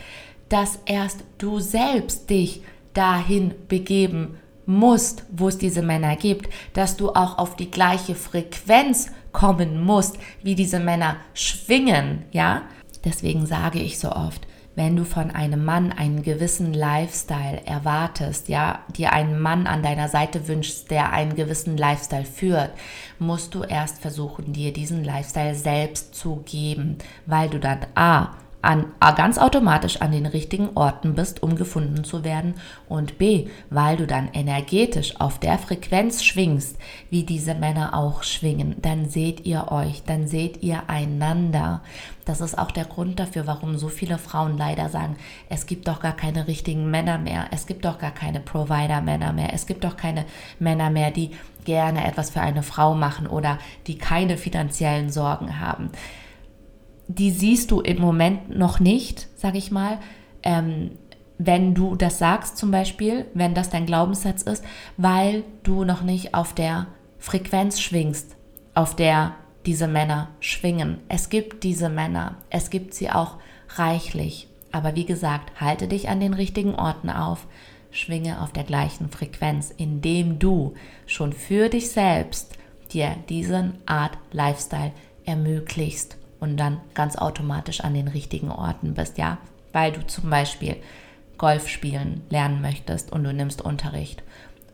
Dass 0.48 0.78
erst 0.86 1.24
du 1.36 1.60
selbst 1.60 2.30
dich 2.30 2.62
dahin 2.94 3.54
begeben 3.68 4.38
musst, 4.68 5.24
wo 5.32 5.48
es 5.48 5.58
diese 5.58 5.82
Männer 5.82 6.14
gibt, 6.14 6.52
dass 6.74 6.96
du 6.96 7.10
auch 7.10 7.38
auf 7.38 7.56
die 7.56 7.70
gleiche 7.70 8.14
Frequenz 8.14 9.10
kommen 9.32 9.82
musst, 9.82 10.18
wie 10.42 10.54
diese 10.54 10.78
Männer 10.78 11.16
schwingen, 11.32 12.24
ja? 12.32 12.62
Deswegen 13.04 13.46
sage 13.46 13.78
ich 13.78 13.98
so 13.98 14.12
oft, 14.12 14.46
wenn 14.74 14.94
du 14.94 15.04
von 15.04 15.30
einem 15.30 15.64
Mann 15.64 15.90
einen 15.90 16.22
gewissen 16.22 16.74
Lifestyle 16.74 17.62
erwartest, 17.64 18.48
ja, 18.48 18.80
dir 18.96 19.12
einen 19.12 19.40
Mann 19.40 19.66
an 19.66 19.82
deiner 19.82 20.08
Seite 20.08 20.46
wünschst, 20.46 20.90
der 20.90 21.12
einen 21.12 21.34
gewissen 21.34 21.76
Lifestyle 21.76 22.24
führt, 22.24 22.72
musst 23.18 23.54
du 23.54 23.64
erst 23.64 24.00
versuchen, 24.00 24.52
dir 24.52 24.72
diesen 24.72 25.02
Lifestyle 25.02 25.54
selbst 25.54 26.14
zu 26.14 26.42
geben, 26.44 26.98
weil 27.26 27.48
du 27.48 27.58
dann 27.58 27.86
A 27.94 28.36
an, 28.68 28.84
ganz 29.16 29.38
automatisch 29.38 30.02
an 30.02 30.12
den 30.12 30.26
richtigen 30.26 30.68
Orten 30.74 31.14
bist, 31.14 31.42
um 31.42 31.56
gefunden 31.56 32.04
zu 32.04 32.22
werden 32.22 32.52
und 32.86 33.16
b, 33.16 33.48
weil 33.70 33.96
du 33.96 34.06
dann 34.06 34.28
energetisch 34.34 35.18
auf 35.18 35.40
der 35.40 35.56
Frequenz 35.56 36.22
schwingst, 36.22 36.76
wie 37.08 37.22
diese 37.22 37.54
Männer 37.54 37.94
auch 37.94 38.22
schwingen, 38.22 38.76
dann 38.82 39.08
seht 39.08 39.46
ihr 39.46 39.72
euch, 39.72 40.02
dann 40.04 40.28
seht 40.28 40.62
ihr 40.62 40.82
einander. 40.86 41.80
Das 42.26 42.42
ist 42.42 42.58
auch 42.58 42.70
der 42.70 42.84
Grund 42.84 43.18
dafür, 43.18 43.46
warum 43.46 43.78
so 43.78 43.88
viele 43.88 44.18
Frauen 44.18 44.58
leider 44.58 44.90
sagen, 44.90 45.16
es 45.48 45.64
gibt 45.64 45.88
doch 45.88 46.00
gar 46.00 46.14
keine 46.14 46.46
richtigen 46.46 46.90
Männer 46.90 47.16
mehr, 47.16 47.46
es 47.52 47.66
gibt 47.66 47.86
doch 47.86 47.98
gar 47.98 48.10
keine 48.10 48.40
Provider-Männer 48.40 49.32
mehr, 49.32 49.54
es 49.54 49.64
gibt 49.64 49.82
doch 49.82 49.96
keine 49.96 50.26
Männer 50.58 50.90
mehr, 50.90 51.10
die 51.10 51.30
gerne 51.64 52.06
etwas 52.06 52.28
für 52.28 52.42
eine 52.42 52.62
Frau 52.62 52.94
machen 52.94 53.26
oder 53.26 53.58
die 53.86 53.96
keine 53.96 54.36
finanziellen 54.36 55.10
Sorgen 55.10 55.58
haben 55.58 55.90
die 57.08 57.30
siehst 57.30 57.70
du 57.70 57.80
im 57.80 58.00
Moment 58.00 58.56
noch 58.56 58.80
nicht, 58.80 59.28
sag 59.34 59.54
ich 59.54 59.70
mal. 59.70 59.98
Ähm, 60.42 60.92
wenn 61.38 61.74
du 61.74 61.96
das 61.96 62.18
sagst 62.18 62.58
zum 62.58 62.70
Beispiel, 62.70 63.26
wenn 63.32 63.54
das 63.54 63.70
dein 63.70 63.86
Glaubenssatz 63.86 64.42
ist, 64.42 64.64
weil 64.96 65.44
du 65.62 65.84
noch 65.84 66.02
nicht 66.02 66.34
auf 66.34 66.52
der 66.52 66.86
Frequenz 67.18 67.80
schwingst, 67.80 68.36
auf 68.74 68.94
der 68.94 69.34
diese 69.64 69.88
Männer 69.88 70.28
schwingen. 70.40 70.98
Es 71.08 71.30
gibt 71.30 71.64
diese 71.64 71.88
Männer, 71.88 72.36
es 72.50 72.70
gibt 72.70 72.94
sie 72.94 73.10
auch 73.10 73.36
reichlich. 73.76 74.48
Aber 74.70 74.94
wie 74.94 75.06
gesagt, 75.06 75.60
halte 75.60 75.88
dich 75.88 76.08
an 76.08 76.20
den 76.20 76.34
richtigen 76.34 76.74
Orten 76.74 77.08
auf, 77.08 77.46
schwinge 77.90 78.42
auf 78.42 78.52
der 78.52 78.64
gleichen 78.64 79.08
Frequenz, 79.08 79.72
indem 79.76 80.38
du 80.38 80.74
schon 81.06 81.32
für 81.32 81.68
dich 81.68 81.90
selbst 81.90 82.54
dir 82.92 83.16
diesen 83.28 83.74
Art 83.86 84.18
Lifestyle 84.32 84.92
ermöglicht 85.24 86.17
und 86.40 86.56
dann 86.56 86.80
ganz 86.94 87.16
automatisch 87.16 87.80
an 87.80 87.94
den 87.94 88.08
richtigen 88.08 88.50
Orten 88.50 88.94
bist, 88.94 89.18
ja, 89.18 89.38
weil 89.72 89.92
du 89.92 90.06
zum 90.06 90.30
Beispiel 90.30 90.76
Golf 91.36 91.68
spielen 91.68 92.22
lernen 92.30 92.60
möchtest 92.60 93.12
und 93.12 93.24
du 93.24 93.32
nimmst 93.32 93.62
Unterricht 93.62 94.22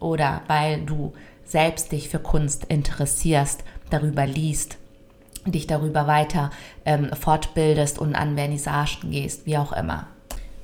oder 0.00 0.42
weil 0.46 0.80
du 0.80 1.12
selbst 1.44 1.92
dich 1.92 2.08
für 2.08 2.18
Kunst 2.18 2.64
interessierst, 2.64 3.64
darüber 3.90 4.26
liest, 4.26 4.78
dich 5.46 5.66
darüber 5.66 6.06
weiter 6.06 6.50
ähm, 6.84 7.10
fortbildest 7.12 7.98
und 7.98 8.14
an 8.14 8.36
Vernissagen 8.36 9.10
gehst, 9.10 9.46
wie 9.46 9.58
auch 9.58 9.72
immer. 9.72 10.06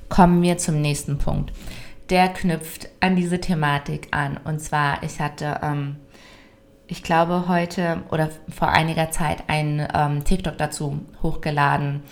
Kommen 0.09 0.41
wir 0.41 0.57
zum 0.57 0.81
nächsten 0.81 1.17
Punkt. 1.17 1.53
Der 2.09 2.27
knüpft 2.29 2.89
an 2.99 3.15
diese 3.15 3.39
Thematik 3.39 4.09
an. 4.11 4.37
Und 4.43 4.59
zwar, 4.59 5.01
ich 5.03 5.21
hatte 5.21 5.61
ähm, 5.63 5.95
ich 6.91 7.03
glaube, 7.03 7.45
heute 7.47 8.03
oder 8.11 8.29
vor 8.49 8.67
einiger 8.67 9.11
Zeit 9.11 9.45
ein 9.47 9.87
ähm, 9.95 10.25
TikTok 10.25 10.57
dazu 10.57 10.99
hochgeladen, 11.23 12.03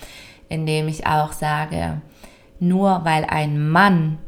in 0.47 0.65
dem 0.65 0.87
ich 0.87 1.05
auch 1.05 1.33
sage, 1.33 2.01
nur 2.61 3.01
weil 3.03 3.25
ein 3.25 3.69
Mann 3.69 4.19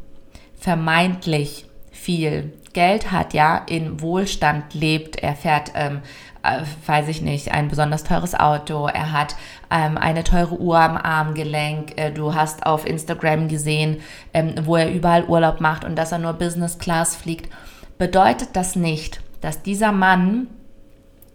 vermeintlich 0.54 1.64
viel 1.90 2.52
Geld 2.74 3.10
hat, 3.10 3.32
ja, 3.32 3.62
in 3.66 4.02
Wohlstand 4.02 4.74
lebt, 4.74 5.16
er 5.16 5.36
fährt, 5.36 5.72
ähm, 5.74 6.02
äh, 6.42 6.60
weiß 6.86 7.08
ich 7.08 7.22
nicht, 7.22 7.50
ein 7.50 7.68
besonders 7.68 8.04
teures 8.04 8.38
Auto, 8.38 8.86
er 8.88 9.10
hat 9.10 9.36
ähm, 9.70 9.96
eine 9.96 10.22
teure 10.22 10.60
Uhr 10.60 10.78
am 10.78 10.98
Armgelenk, 10.98 11.98
äh, 11.98 12.10
du 12.10 12.34
hast 12.34 12.66
auf 12.66 12.86
Instagram 12.86 13.48
gesehen, 13.48 14.02
ähm, 14.34 14.54
wo 14.64 14.76
er 14.76 14.92
überall 14.92 15.24
Urlaub 15.24 15.62
macht 15.62 15.86
und 15.86 15.96
dass 15.96 16.12
er 16.12 16.18
nur 16.18 16.34
Business 16.34 16.78
Class 16.78 17.16
fliegt, 17.16 17.50
bedeutet 17.96 18.50
das 18.52 18.76
nicht, 18.76 19.22
dass 19.42 19.62
dieser 19.62 19.92
Mann 19.92 20.48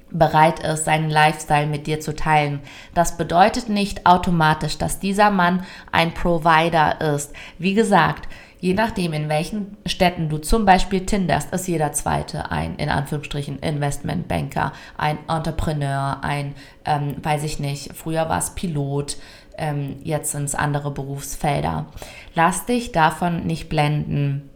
bereit 0.09 0.61
ist, 0.61 0.85
seinen 0.85 1.09
Lifestyle 1.09 1.67
mit 1.67 1.85
dir 1.85 1.99
zu 1.99 2.15
teilen. 2.15 2.61
Das 2.93 3.17
bedeutet 3.17 3.69
nicht 3.69 4.05
automatisch, 4.05 4.77
dass 4.77 4.99
dieser 4.99 5.29
Mann 5.31 5.63
ein 5.91 6.13
Provider 6.13 7.01
ist. 7.01 7.33
Wie 7.59 7.73
gesagt, 7.73 8.27
je 8.59 8.73
nachdem, 8.73 9.13
in 9.13 9.29
welchen 9.29 9.77
Städten 9.85 10.29
du 10.29 10.37
zum 10.37 10.65
Beispiel 10.65 11.05
tinderst, 11.05 11.53
ist 11.53 11.67
jeder 11.67 11.91
zweite 11.91 12.51
ein, 12.51 12.75
in 12.77 12.89
Anführungsstrichen, 12.89 13.59
Investmentbanker, 13.59 14.71
ein 14.97 15.19
Entrepreneur, 15.27 16.19
ein, 16.21 16.55
ähm, 16.85 17.17
weiß 17.21 17.43
ich 17.43 17.59
nicht, 17.59 17.93
früher 17.93 18.29
war 18.29 18.39
es 18.39 18.51
Pilot, 18.51 19.17
ähm, 19.57 19.97
jetzt 20.03 20.31
sind 20.31 20.45
es 20.45 20.55
andere 20.55 20.91
Berufsfelder. 20.91 21.87
Lass 22.33 22.65
dich 22.65 22.91
davon 22.91 23.45
nicht 23.45 23.69
blenden, 23.69 24.49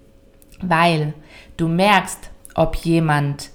weil 0.62 1.14
du 1.58 1.68
merkst, 1.68 2.31
ob 2.56 2.76
jemand 2.78 3.50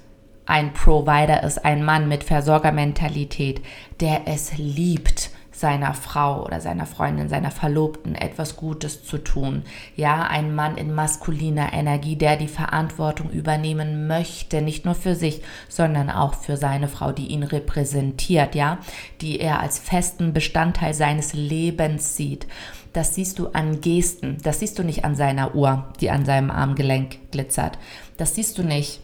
ein 0.46 0.72
Provider 0.72 1.42
ist, 1.42 1.64
ein 1.64 1.84
Mann 1.84 2.08
mit 2.08 2.24
Versorgermentalität, 2.24 3.62
der 4.00 4.22
es 4.26 4.56
liebt, 4.56 5.30
seiner 5.58 5.94
Frau 5.94 6.44
oder 6.44 6.60
seiner 6.60 6.86
Freundin, 6.86 7.28
seiner 7.28 7.50
Verlobten 7.50 8.14
etwas 8.14 8.56
Gutes 8.56 9.04
zu 9.04 9.18
tun. 9.18 9.62
Ja, 9.96 10.24
ein 10.24 10.54
Mann 10.54 10.76
in 10.76 10.94
maskuliner 10.94 11.72
Energie, 11.72 12.16
der 12.16 12.36
die 12.36 12.48
Verantwortung 12.48 13.30
übernehmen 13.30 14.06
möchte, 14.06 14.60
nicht 14.60 14.84
nur 14.84 14.94
für 14.94 15.14
sich, 15.14 15.42
sondern 15.68 16.10
auch 16.10 16.34
für 16.34 16.56
seine 16.56 16.88
Frau, 16.88 17.12
die 17.12 17.28
ihn 17.28 17.42
repräsentiert, 17.42 18.54
ja, 18.54 18.78
die 19.20 19.40
er 19.40 19.60
als 19.60 19.78
festen 19.78 20.32
Bestandteil 20.32 20.92
seines 20.92 21.32
Lebens 21.32 22.16
sieht. 22.16 22.46
Das 22.92 23.14
siehst 23.14 23.38
du 23.38 23.48
an 23.48 23.80
Gesten, 23.80 24.38
das 24.42 24.60
siehst 24.60 24.78
du 24.78 24.82
nicht 24.82 25.04
an 25.04 25.16
seiner 25.16 25.54
Uhr, 25.54 25.86
die 26.00 26.10
an 26.10 26.24
seinem 26.24 26.50
Armgelenk 26.50 27.30
glitzert. 27.30 27.78
Das 28.16 28.34
siehst 28.34 28.56
du 28.58 28.62
nicht 28.62 29.00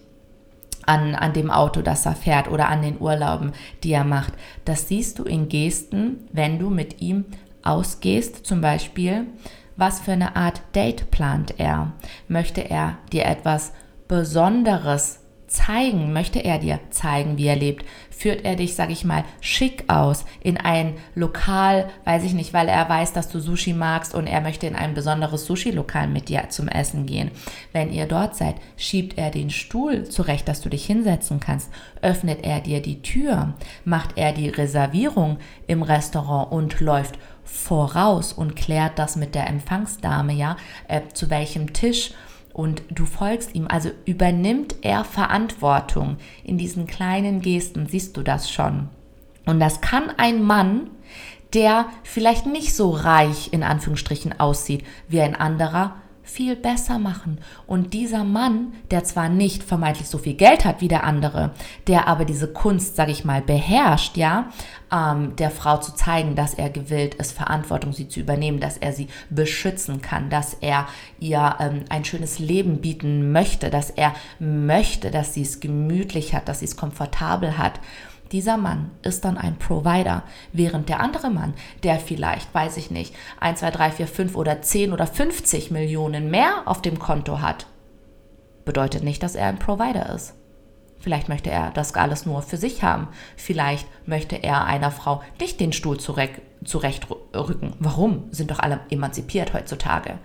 an, 0.86 1.14
an 1.14 1.32
dem 1.32 1.50
Auto, 1.50 1.82
das 1.82 2.06
er 2.06 2.14
fährt 2.14 2.50
oder 2.50 2.68
an 2.68 2.82
den 2.82 3.00
Urlauben, 3.00 3.52
die 3.82 3.92
er 3.92 4.04
macht. 4.04 4.34
Das 4.64 4.88
siehst 4.88 5.18
du 5.18 5.24
in 5.24 5.48
Gesten, 5.48 6.28
wenn 6.32 6.58
du 6.58 6.70
mit 6.70 7.00
ihm 7.00 7.24
ausgehst, 7.62 8.46
zum 8.46 8.60
Beispiel, 8.60 9.26
was 9.76 10.00
für 10.00 10.12
eine 10.12 10.36
Art 10.36 10.62
Date 10.74 11.10
plant 11.10 11.54
er? 11.58 11.92
Möchte 12.28 12.68
er 12.68 12.98
dir 13.12 13.24
etwas 13.26 13.72
Besonderes 14.08 15.20
zeigen? 15.46 16.12
Möchte 16.12 16.40
er 16.40 16.58
dir 16.58 16.80
zeigen, 16.90 17.38
wie 17.38 17.46
er 17.46 17.56
lebt? 17.56 17.86
Führt 18.22 18.44
er 18.44 18.54
dich, 18.54 18.76
sag 18.76 18.90
ich 18.90 19.04
mal, 19.04 19.24
schick 19.40 19.82
aus 19.88 20.24
in 20.44 20.56
ein 20.56 20.94
Lokal, 21.16 21.90
weiß 22.04 22.22
ich 22.22 22.34
nicht, 22.34 22.52
weil 22.52 22.68
er 22.68 22.88
weiß, 22.88 23.12
dass 23.12 23.28
du 23.28 23.40
Sushi 23.40 23.72
magst 23.72 24.14
und 24.14 24.28
er 24.28 24.40
möchte 24.40 24.68
in 24.68 24.76
ein 24.76 24.94
besonderes 24.94 25.44
Sushi-Lokal 25.44 26.06
mit 26.06 26.28
dir 26.28 26.44
zum 26.48 26.68
Essen 26.68 27.04
gehen. 27.06 27.32
Wenn 27.72 27.92
ihr 27.92 28.06
dort 28.06 28.36
seid, 28.36 28.54
schiebt 28.76 29.18
er 29.18 29.32
den 29.32 29.50
Stuhl 29.50 30.04
zurecht, 30.04 30.46
dass 30.46 30.60
du 30.60 30.68
dich 30.68 30.86
hinsetzen 30.86 31.40
kannst. 31.40 31.72
Öffnet 32.00 32.44
er 32.44 32.60
dir 32.60 32.80
die 32.80 33.02
Tür? 33.02 33.54
Macht 33.84 34.10
er 34.14 34.30
die 34.30 34.50
Reservierung 34.50 35.38
im 35.66 35.82
Restaurant 35.82 36.52
und 36.52 36.78
läuft 36.78 37.18
voraus 37.42 38.32
und 38.32 38.54
klärt 38.54 39.00
das 39.00 39.16
mit 39.16 39.34
der 39.34 39.48
Empfangsdame, 39.48 40.32
ja, 40.32 40.56
äh, 40.86 41.00
zu 41.12 41.28
welchem 41.28 41.72
Tisch 41.72 42.12
und 42.52 42.82
du 42.90 43.06
folgst 43.06 43.54
ihm, 43.54 43.66
also 43.68 43.90
übernimmt 44.04 44.76
er 44.82 45.04
Verantwortung. 45.04 46.16
In 46.44 46.59
diesen 46.59 46.87
kleinen 46.87 47.40
Gesten 47.40 47.87
siehst 47.87 48.16
du 48.16 48.23
das 48.23 48.50
schon. 48.50 48.88
Und 49.47 49.61
das 49.61 49.80
kann 49.80 50.11
ein 50.16 50.42
Mann, 50.42 50.90
der 51.54 51.87
vielleicht 52.02 52.47
nicht 52.47 52.75
so 52.75 52.90
reich 52.90 53.52
in 53.52 53.62
Anführungsstrichen 53.62 54.38
aussieht 54.38 54.85
wie 55.09 55.21
ein 55.21 55.35
anderer, 55.35 55.97
viel 56.32 56.56
besser 56.56 56.98
machen. 56.98 57.38
Und 57.66 57.92
dieser 57.92 58.24
Mann, 58.24 58.72
der 58.90 59.04
zwar 59.04 59.28
nicht 59.28 59.62
vermeintlich 59.62 60.08
so 60.08 60.18
viel 60.18 60.34
Geld 60.34 60.64
hat 60.64 60.80
wie 60.80 60.88
der 60.88 61.04
andere, 61.04 61.50
der 61.86 62.08
aber 62.08 62.24
diese 62.24 62.52
Kunst, 62.52 62.96
sag 62.96 63.08
ich 63.08 63.24
mal, 63.24 63.42
beherrscht, 63.42 64.16
ja, 64.16 64.48
ähm, 64.90 65.36
der 65.36 65.50
Frau 65.50 65.76
zu 65.78 65.94
zeigen, 65.94 66.34
dass 66.34 66.54
er 66.54 66.70
gewillt 66.70 67.14
ist, 67.14 67.32
Verantwortung 67.32 67.92
sie 67.92 68.08
zu 68.08 68.20
übernehmen, 68.20 68.60
dass 68.60 68.76
er 68.76 68.92
sie 68.92 69.08
beschützen 69.30 70.00
kann, 70.00 70.30
dass 70.30 70.54
er 70.54 70.86
ihr 71.20 71.56
ähm, 71.60 71.84
ein 71.88 72.04
schönes 72.04 72.38
Leben 72.38 72.80
bieten 72.80 73.32
möchte, 73.32 73.70
dass 73.70 73.90
er 73.90 74.14
möchte, 74.38 75.10
dass 75.10 75.34
sie 75.34 75.42
es 75.42 75.60
gemütlich 75.60 76.34
hat, 76.34 76.48
dass 76.48 76.60
sie 76.60 76.66
es 76.66 76.76
komfortabel 76.76 77.58
hat 77.58 77.80
dieser 78.32 78.56
Mann 78.56 78.90
ist 79.02 79.24
dann 79.24 79.36
ein 79.36 79.56
Provider, 79.56 80.22
während 80.52 80.88
der 80.88 81.00
andere 81.00 81.30
Mann, 81.30 81.54
der 81.82 82.00
vielleicht, 82.00 82.52
weiß 82.54 82.78
ich 82.78 82.90
nicht, 82.90 83.14
1, 83.40 83.60
2, 83.60 83.70
3, 83.70 83.90
4, 83.92 84.06
5 84.06 84.36
oder 84.36 84.62
10 84.62 84.92
oder 84.92 85.06
50 85.06 85.70
Millionen 85.70 86.30
mehr 86.30 86.62
auf 86.64 86.82
dem 86.82 86.98
Konto 86.98 87.40
hat, 87.40 87.66
bedeutet 88.64 89.04
nicht, 89.04 89.22
dass 89.22 89.34
er 89.34 89.48
ein 89.48 89.58
Provider 89.58 90.14
ist. 90.14 90.34
Vielleicht 90.98 91.28
möchte 91.28 91.50
er 91.50 91.72
das 91.72 91.94
alles 91.94 92.26
nur 92.26 92.42
für 92.42 92.56
sich 92.56 92.84
haben. 92.84 93.08
Vielleicht 93.36 93.88
möchte 94.06 94.36
er 94.36 94.64
einer 94.64 94.92
Frau 94.92 95.20
nicht 95.40 95.58
den 95.58 95.72
Stuhl 95.72 95.98
zurechtrücken. 95.98 97.74
Warum? 97.80 98.28
Sind 98.30 98.52
doch 98.52 98.60
alle 98.60 98.80
emanzipiert 98.88 99.52
heutzutage. 99.52 100.18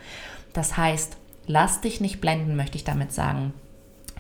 Das 0.53 0.77
heißt, 0.77 1.17
lass 1.47 1.81
dich 1.81 1.99
nicht 1.99 2.21
blenden, 2.21 2.55
möchte 2.55 2.77
ich 2.77 2.83
damit 2.83 3.11
sagen. 3.11 3.53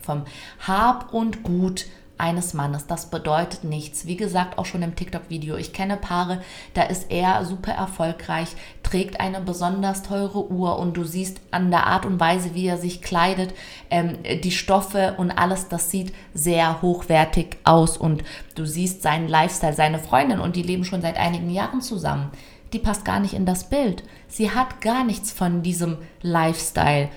Vom 0.01 0.23
Hab 0.65 1.13
und 1.13 1.43
Gut 1.43 1.85
eines 2.17 2.53
Mannes. 2.53 2.87
Das 2.87 3.09
bedeutet 3.09 3.63
nichts. 3.63 4.05
Wie 4.05 4.17
gesagt, 4.17 4.57
auch 4.57 4.65
schon 4.65 4.81
im 4.81 4.95
TikTok-Video. 4.95 5.55
Ich 5.55 5.73
kenne 5.73 5.97
Paare, 5.97 6.41
da 6.73 6.83
ist 6.83 7.11
er 7.11 7.45
super 7.45 7.71
erfolgreich, 7.71 8.49
trägt 8.83 9.19
eine 9.19 9.41
besonders 9.41 10.03
teure 10.03 10.51
Uhr 10.51 10.79
und 10.79 10.97
du 10.97 11.03
siehst 11.03 11.39
an 11.51 11.71
der 11.71 11.87
Art 11.87 12.05
und 12.05 12.19
Weise, 12.19 12.53
wie 12.53 12.67
er 12.67 12.77
sich 12.77 13.01
kleidet, 13.01 13.53
ähm, 13.89 14.17
die 14.43 14.51
Stoffe 14.51 15.15
und 15.17 15.31
alles, 15.31 15.67
das 15.67 15.91
sieht 15.91 16.13
sehr 16.33 16.81
hochwertig 16.81 17.57
aus 17.63 17.97
und 17.97 18.23
du 18.55 18.65
siehst 18.65 19.01
seinen 19.01 19.27
Lifestyle, 19.27 19.73
seine 19.73 19.99
Freundin 19.99 20.39
und 20.39 20.55
die 20.55 20.63
leben 20.63 20.85
schon 20.85 21.01
seit 21.01 21.17
einigen 21.17 21.49
Jahren 21.49 21.81
zusammen. 21.81 22.31
Die 22.73 22.79
passt 22.79 23.05
gar 23.05 23.19
nicht 23.19 23.33
in 23.33 23.45
das 23.45 23.69
Bild. 23.69 24.03
Sie 24.27 24.51
hat 24.51 24.81
gar 24.81 25.05
nichts 25.05 25.31
von 25.31 25.61
diesem 25.61 25.99
Lifestyle. 26.21 27.09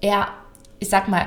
Er, 0.00 0.28
ich 0.78 0.88
sag 0.88 1.08
mal, 1.08 1.26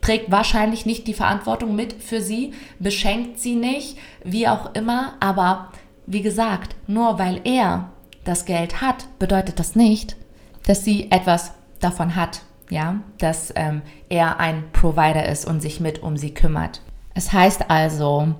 trägt 0.00 0.30
wahrscheinlich 0.30 0.86
nicht 0.86 1.06
die 1.06 1.14
Verantwortung 1.14 1.74
mit 1.74 2.02
für 2.02 2.20
sie, 2.20 2.52
beschenkt 2.78 3.38
sie 3.38 3.54
nicht, 3.54 3.98
wie 4.24 4.48
auch 4.48 4.74
immer. 4.74 5.14
Aber 5.20 5.68
wie 6.06 6.22
gesagt, 6.22 6.74
nur 6.86 7.18
weil 7.18 7.40
er 7.44 7.90
das 8.24 8.44
Geld 8.44 8.80
hat, 8.80 9.06
bedeutet 9.18 9.58
das 9.58 9.76
nicht, 9.76 10.16
dass 10.66 10.84
sie 10.84 11.10
etwas 11.10 11.52
davon 11.80 12.16
hat, 12.16 12.42
ja, 12.70 13.00
dass 13.18 13.52
ähm, 13.56 13.82
er 14.08 14.38
ein 14.38 14.64
Provider 14.72 15.26
ist 15.26 15.46
und 15.46 15.60
sich 15.60 15.80
mit 15.80 16.02
um 16.02 16.16
sie 16.16 16.34
kümmert. 16.34 16.82
Es 17.14 17.32
heißt 17.32 17.70
also, 17.70 18.34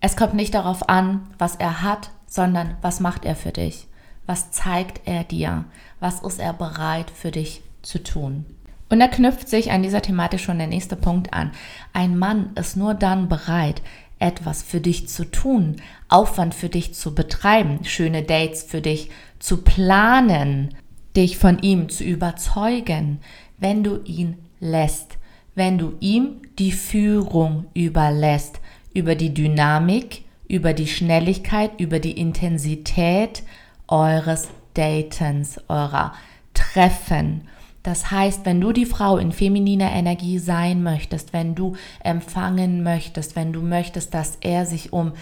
es 0.00 0.16
kommt 0.16 0.34
nicht 0.34 0.54
darauf 0.54 0.88
an, 0.88 1.28
was 1.38 1.56
er 1.56 1.82
hat, 1.82 2.10
sondern 2.26 2.76
was 2.82 3.00
macht 3.00 3.24
er 3.24 3.36
für 3.36 3.52
dich? 3.52 3.86
Was 4.26 4.50
zeigt 4.50 5.02
er 5.04 5.24
dir? 5.24 5.64
Was 6.00 6.22
ist 6.22 6.40
er 6.40 6.52
bereit 6.52 7.10
für 7.10 7.30
dich 7.30 7.62
zu 7.82 8.02
tun? 8.02 8.44
Und 8.88 9.00
da 9.00 9.08
knüpft 9.08 9.48
sich 9.48 9.72
an 9.72 9.82
dieser 9.82 10.02
Thematik 10.02 10.40
schon 10.40 10.58
der 10.58 10.68
nächste 10.68 10.96
Punkt 10.96 11.32
an. 11.32 11.50
Ein 11.92 12.18
Mann 12.18 12.50
ist 12.54 12.76
nur 12.76 12.94
dann 12.94 13.28
bereit, 13.28 13.82
etwas 14.18 14.62
für 14.62 14.80
dich 14.80 15.08
zu 15.08 15.24
tun, 15.24 15.76
Aufwand 16.08 16.54
für 16.54 16.68
dich 16.68 16.94
zu 16.94 17.14
betreiben, 17.14 17.80
schöne 17.84 18.22
Dates 18.22 18.62
für 18.62 18.80
dich 18.80 19.10
zu 19.38 19.58
planen, 19.58 20.74
dich 21.16 21.36
von 21.36 21.58
ihm 21.60 21.88
zu 21.88 22.04
überzeugen, 22.04 23.20
wenn 23.58 23.82
du 23.82 24.02
ihn 24.04 24.36
lässt, 24.60 25.18
wenn 25.54 25.78
du 25.78 25.94
ihm 26.00 26.42
die 26.58 26.72
Führung 26.72 27.66
überlässt, 27.74 28.60
über 28.94 29.14
die 29.14 29.34
Dynamik, 29.34 30.24
über 30.48 30.72
die 30.72 30.86
Schnelligkeit, 30.86 31.78
über 31.78 31.98
die 31.98 32.18
Intensität 32.18 33.42
eures 33.88 34.48
Datens, 34.74 35.60
eurer 35.68 36.14
Treffen 36.54 37.48
das 37.86 38.10
heißt, 38.10 38.44
wenn 38.44 38.60
du 38.60 38.72
die 38.72 38.84
Frau 38.84 39.16
in 39.16 39.30
femininer 39.30 39.92
Energie 39.92 40.38
sein 40.38 40.82
möchtest, 40.82 41.32
wenn 41.32 41.54
du 41.54 41.76
empfangen 42.02 42.82
möchtest, 42.82 43.36
wenn 43.36 43.52
du 43.52 43.62
möchtest, 43.62 44.12
dass 44.12 44.38
er 44.40 44.66
sich 44.66 44.92
um, 44.92 45.12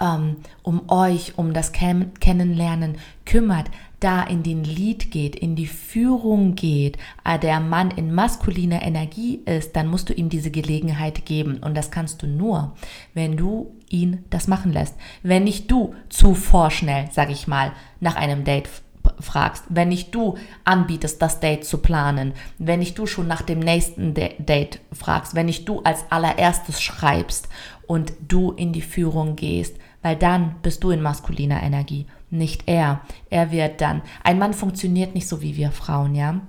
ähm, 0.00 0.36
um 0.62 0.88
euch, 0.88 1.36
um 1.36 1.52
das 1.52 1.72
Ken 1.72 2.12
Kennenlernen 2.20 2.98
kümmert, 3.24 3.70
da 3.98 4.22
in 4.22 4.42
den 4.42 4.62
Lied 4.64 5.10
geht, 5.10 5.36
in 5.36 5.56
die 5.56 5.66
Führung 5.66 6.54
geht, 6.54 6.96
äh, 7.24 7.38
der 7.38 7.60
Mann 7.60 7.90
in 7.90 8.14
maskuliner 8.14 8.82
Energie 8.82 9.40
ist, 9.44 9.74
dann 9.74 9.88
musst 9.88 10.08
du 10.08 10.12
ihm 10.12 10.28
diese 10.28 10.50
Gelegenheit 10.50 11.26
geben. 11.26 11.58
Und 11.58 11.76
das 11.76 11.90
kannst 11.90 12.22
du 12.22 12.26
nur, 12.26 12.72
wenn 13.14 13.36
du 13.36 13.72
ihn 13.88 14.24
das 14.30 14.48
machen 14.48 14.72
lässt. 14.72 14.94
Wenn 15.22 15.44
nicht 15.44 15.70
du 15.70 15.94
zu 16.08 16.34
vorschnell, 16.34 17.08
sag 17.10 17.30
ich 17.30 17.48
mal, 17.48 17.72
nach 18.00 18.16
einem 18.16 18.44
Date 18.44 18.68
fragst, 19.22 19.64
wenn 19.68 19.88
nicht 19.88 20.14
du 20.14 20.36
anbietest, 20.64 21.22
das 21.22 21.40
Date 21.40 21.64
zu 21.64 21.78
planen, 21.78 22.32
wenn 22.58 22.80
nicht 22.80 22.98
du 22.98 23.06
schon 23.06 23.26
nach 23.26 23.42
dem 23.42 23.58
nächsten 23.58 24.14
Date 24.14 24.80
fragst, 24.92 25.34
wenn 25.34 25.46
nicht 25.46 25.68
du 25.68 25.80
als 25.82 26.04
allererstes 26.10 26.82
schreibst 26.82 27.48
und 27.86 28.12
du 28.26 28.52
in 28.52 28.72
die 28.72 28.82
Führung 28.82 29.36
gehst, 29.36 29.76
weil 30.02 30.16
dann 30.16 30.56
bist 30.62 30.84
du 30.84 30.90
in 30.90 31.00
maskuliner 31.02 31.62
Energie, 31.62 32.06
nicht 32.30 32.64
er. 32.66 33.00
Er 33.30 33.50
wird 33.52 33.80
dann. 33.80 34.02
Ein 34.24 34.38
Mann 34.38 34.54
funktioniert 34.54 35.14
nicht 35.14 35.28
so 35.28 35.42
wie 35.42 35.56
wir 35.56 35.70
Frauen, 35.70 36.14
ja 36.14 36.40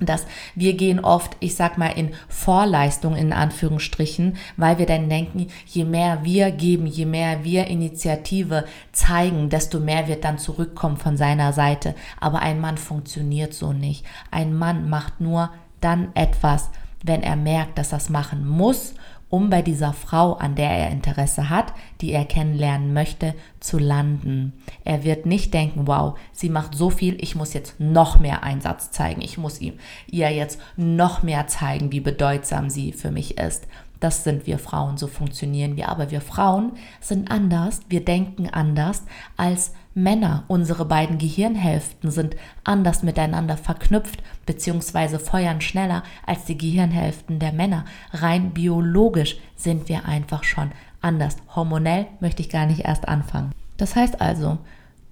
dass 0.00 0.26
wir 0.54 0.74
gehen 0.74 1.00
oft, 1.00 1.36
ich 1.40 1.56
sag 1.56 1.78
mal, 1.78 1.88
in 1.88 2.10
Vorleistung 2.28 3.16
in 3.16 3.32
Anführungsstrichen, 3.32 4.36
weil 4.56 4.78
wir 4.78 4.86
dann 4.86 5.08
denken, 5.08 5.48
je 5.66 5.84
mehr 5.84 6.20
wir 6.22 6.50
geben, 6.50 6.86
je 6.86 7.06
mehr 7.06 7.44
wir 7.44 7.66
Initiative 7.66 8.64
zeigen, 8.92 9.48
desto 9.48 9.80
mehr 9.80 10.08
wird 10.08 10.24
dann 10.24 10.38
zurückkommen 10.38 10.96
von 10.96 11.16
seiner 11.16 11.52
Seite. 11.52 11.94
Aber 12.20 12.40
ein 12.40 12.60
Mann 12.60 12.78
funktioniert 12.78 13.54
so 13.54 13.72
nicht. 13.72 14.04
Ein 14.30 14.54
Mann 14.54 14.88
macht 14.88 15.20
nur 15.20 15.50
dann 15.80 16.08
etwas, 16.14 16.70
wenn 17.04 17.22
er 17.22 17.36
merkt, 17.36 17.78
dass 17.78 17.92
er 17.92 17.98
es 17.98 18.08
machen 18.08 18.46
muss 18.46 18.94
um 19.30 19.50
bei 19.50 19.62
dieser 19.62 19.92
Frau, 19.92 20.34
an 20.34 20.54
der 20.54 20.70
er 20.70 20.90
Interesse 20.90 21.50
hat, 21.50 21.72
die 22.00 22.12
er 22.12 22.24
kennenlernen 22.24 22.92
möchte, 22.92 23.34
zu 23.60 23.78
landen. 23.78 24.52
Er 24.84 25.04
wird 25.04 25.26
nicht 25.26 25.52
denken, 25.52 25.86
wow, 25.86 26.18
sie 26.32 26.48
macht 26.48 26.74
so 26.74 26.90
viel, 26.90 27.22
ich 27.22 27.34
muss 27.34 27.52
jetzt 27.52 27.78
noch 27.78 28.20
mehr 28.20 28.42
Einsatz 28.42 28.90
zeigen, 28.90 29.20
ich 29.20 29.38
muss 29.38 29.60
ihm 29.60 29.74
ihr 30.10 30.30
jetzt 30.30 30.60
noch 30.76 31.22
mehr 31.22 31.46
zeigen, 31.46 31.92
wie 31.92 32.00
bedeutsam 32.00 32.70
sie 32.70 32.92
für 32.92 33.10
mich 33.10 33.38
ist. 33.38 33.66
Das 34.00 34.22
sind 34.22 34.46
wir 34.46 34.58
Frauen, 34.58 34.96
so 34.96 35.08
funktionieren 35.08 35.76
wir. 35.76 35.88
Aber 35.88 36.10
wir 36.10 36.20
Frauen 36.20 36.72
sind 37.00 37.30
anders, 37.30 37.80
wir 37.88 38.04
denken 38.04 38.48
anders 38.48 39.02
als 39.36 39.72
Männer. 39.94 40.44
Unsere 40.48 40.84
beiden 40.84 41.18
Gehirnhälften 41.18 42.10
sind 42.10 42.36
anders 42.64 43.02
miteinander 43.02 43.56
verknüpft 43.56 44.22
bzw. 44.46 45.18
feuern 45.18 45.60
schneller 45.60 46.02
als 46.26 46.44
die 46.44 46.58
Gehirnhälften 46.58 47.38
der 47.38 47.52
Männer. 47.52 47.84
Rein 48.12 48.50
biologisch 48.50 49.36
sind 49.56 49.88
wir 49.88 50.04
einfach 50.04 50.44
schon 50.44 50.70
anders. 51.00 51.36
Hormonell 51.54 52.06
möchte 52.20 52.42
ich 52.42 52.48
gar 52.48 52.66
nicht 52.66 52.80
erst 52.80 53.08
anfangen. 53.08 53.52
Das 53.76 53.96
heißt 53.96 54.20
also, 54.20 54.58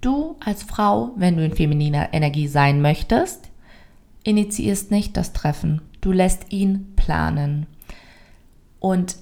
du 0.01 0.37
als 0.45 0.63
Frau, 0.63 1.13
wenn 1.17 1.37
du 1.37 1.45
in 1.45 1.55
femininer 1.55 2.13
Energie 2.13 2.49
sein 2.49 2.81
möchtest, 2.81 3.51
initiierst 4.25 4.91
nicht 4.91 5.17
das 5.17 5.33
Treffen. 5.33 5.83
Du 6.01 6.13
lässt 6.13 6.53
ihn 6.53 6.95
planen. 6.97 7.67
Und 8.81 9.17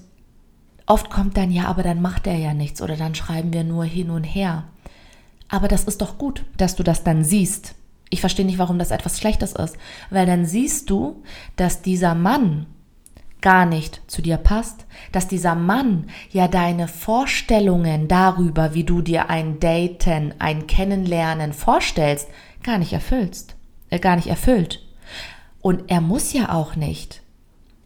oft 0.85 1.09
kommt 1.09 1.37
dann, 1.37 1.51
ja, 1.51 1.65
aber 1.65 1.83
dann 1.83 2.01
macht 2.01 2.27
er 2.27 2.37
ja 2.37 2.53
nichts 2.53 2.81
oder 2.81 2.95
dann 2.95 3.15
schreiben 3.15 3.53
wir 3.53 3.63
nur 3.63 3.85
hin 3.85 4.09
und 4.09 4.23
her. 4.23 4.65
Aber 5.49 5.67
das 5.67 5.83
ist 5.83 6.01
doch 6.01 6.17
gut, 6.17 6.43
dass 6.57 6.75
du 6.75 6.83
das 6.83 7.03
dann 7.03 7.23
siehst. 7.23 7.75
Ich 8.09 8.19
verstehe 8.21 8.45
nicht, 8.45 8.57
warum 8.57 8.79
das 8.79 8.91
etwas 8.91 9.19
Schlechtes 9.19 9.53
ist, 9.53 9.77
weil 10.09 10.25
dann 10.25 10.45
siehst 10.45 10.89
du, 10.89 11.23
dass 11.55 11.81
dieser 11.81 12.15
Mann 12.15 12.67
gar 13.41 13.65
nicht 13.67 14.01
zu 14.07 14.23
dir 14.23 14.37
passt, 14.37 14.85
dass 15.11 15.27
dieser 15.27 15.53
Mann 15.53 16.07
ja 16.31 16.47
deine 16.47 16.87
Vorstellungen 16.87 18.07
darüber, 18.07 18.73
wie 18.73 18.83
du 18.83 19.01
dir 19.01 19.29
ein 19.29 19.59
Daten, 19.59 20.33
ein 20.39 20.65
Kennenlernen 20.65 21.53
vorstellst, 21.53 22.27
gar 22.63 22.79
nicht 22.79 22.93
erfüllst, 22.93 23.55
äh, 23.91 23.99
gar 23.99 24.15
nicht 24.15 24.27
erfüllt. 24.27 24.81
Und 25.61 25.83
er 25.87 26.01
muss 26.01 26.33
ja 26.33 26.53
auch 26.53 26.75
nicht. 26.75 27.21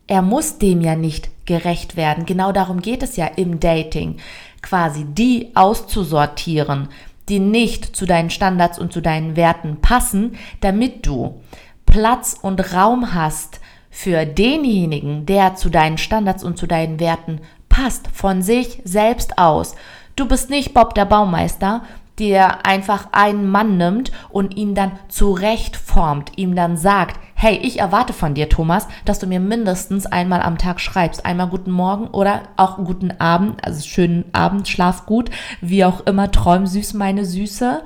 Er 0.07 0.21
muss 0.21 0.59
dem 0.59 0.81
ja 0.81 0.95
nicht 0.95 1.29
gerecht 1.45 1.97
werden. 1.97 2.25
Genau 2.25 2.51
darum 2.51 2.81
geht 2.81 3.03
es 3.03 3.15
ja 3.15 3.25
im 3.25 3.59
Dating. 3.59 4.17
Quasi 4.61 5.05
die 5.05 5.51
auszusortieren, 5.55 6.87
die 7.29 7.39
nicht 7.39 7.95
zu 7.95 8.05
deinen 8.05 8.29
Standards 8.29 8.79
und 8.79 8.91
zu 8.91 9.01
deinen 9.01 9.35
Werten 9.35 9.81
passen, 9.81 10.37
damit 10.61 11.05
du 11.05 11.41
Platz 11.85 12.37
und 12.41 12.73
Raum 12.73 13.13
hast 13.13 13.59
für 13.89 14.25
denjenigen, 14.25 15.25
der 15.25 15.55
zu 15.55 15.69
deinen 15.69 15.97
Standards 15.97 16.43
und 16.43 16.57
zu 16.57 16.67
deinen 16.67 16.99
Werten 16.99 17.41
passt, 17.67 18.07
von 18.13 18.41
sich 18.41 18.81
selbst 18.83 19.37
aus. 19.37 19.75
Du 20.15 20.27
bist 20.27 20.49
nicht 20.49 20.73
Bob 20.73 20.95
der 20.95 21.05
Baumeister, 21.05 21.83
der 22.19 22.65
einfach 22.65 23.07
einen 23.11 23.49
Mann 23.49 23.77
nimmt 23.77 24.11
und 24.29 24.57
ihn 24.57 24.75
dann 24.75 24.91
zurechtformt, 25.07 26.33
ihm 26.35 26.55
dann 26.55 26.77
sagt, 26.77 27.19
hey, 27.33 27.57
ich 27.63 27.79
erwarte 27.79 28.11
von 28.11 28.33
dir, 28.33 28.49
Thomas, 28.49 28.87
dass 29.05 29.19
du 29.19 29.25
mir 29.25 29.39
mindestens 29.39 30.05
einmal 30.05 30.41
am 30.41 30.57
Tag 30.57 30.81
schreibst. 30.81 31.25
Einmal 31.25 31.47
guten 31.47 31.71
Morgen 31.71 32.07
oder 32.07 32.43
auch 32.57 32.77
guten 32.77 33.11
Abend, 33.11 33.63
also 33.65 33.81
schönen 33.87 34.25
Abend, 34.33 34.67
schlaf 34.67 35.05
gut, 35.05 35.31
wie 35.61 35.85
auch 35.85 36.05
immer, 36.05 36.31
träum 36.31 36.67
süß, 36.67 36.95
meine 36.95 37.23
Süße. 37.23 37.83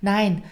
Nein, 0.00 0.42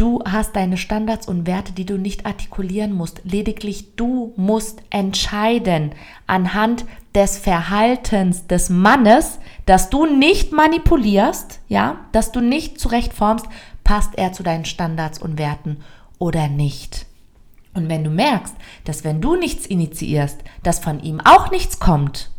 Du 0.00 0.22
hast 0.24 0.56
deine 0.56 0.78
Standards 0.78 1.28
und 1.28 1.46
Werte, 1.46 1.72
die 1.72 1.84
du 1.84 1.98
nicht 1.98 2.24
artikulieren 2.24 2.90
musst. 2.90 3.20
Lediglich 3.24 3.96
du 3.96 4.32
musst 4.34 4.80
entscheiden 4.88 5.90
anhand 6.26 6.86
des 7.14 7.36
Verhaltens 7.36 8.46
des 8.46 8.70
Mannes, 8.70 9.40
dass 9.66 9.90
du 9.90 10.06
nicht 10.06 10.52
manipulierst, 10.52 11.60
ja, 11.68 11.98
dass 12.12 12.32
du 12.32 12.40
nicht 12.40 12.80
zurechtformst, 12.80 13.44
passt 13.84 14.16
er 14.16 14.32
zu 14.32 14.42
deinen 14.42 14.64
Standards 14.64 15.20
und 15.20 15.38
Werten 15.38 15.82
oder 16.18 16.48
nicht. 16.48 17.04
Und 17.74 17.90
wenn 17.90 18.02
du 18.02 18.08
merkst, 18.08 18.54
dass 18.86 19.04
wenn 19.04 19.20
du 19.20 19.36
nichts 19.36 19.66
initiierst, 19.66 20.42
dass 20.62 20.78
von 20.78 21.00
ihm 21.00 21.20
auch 21.20 21.50
nichts 21.50 21.78
kommt, 21.78 22.30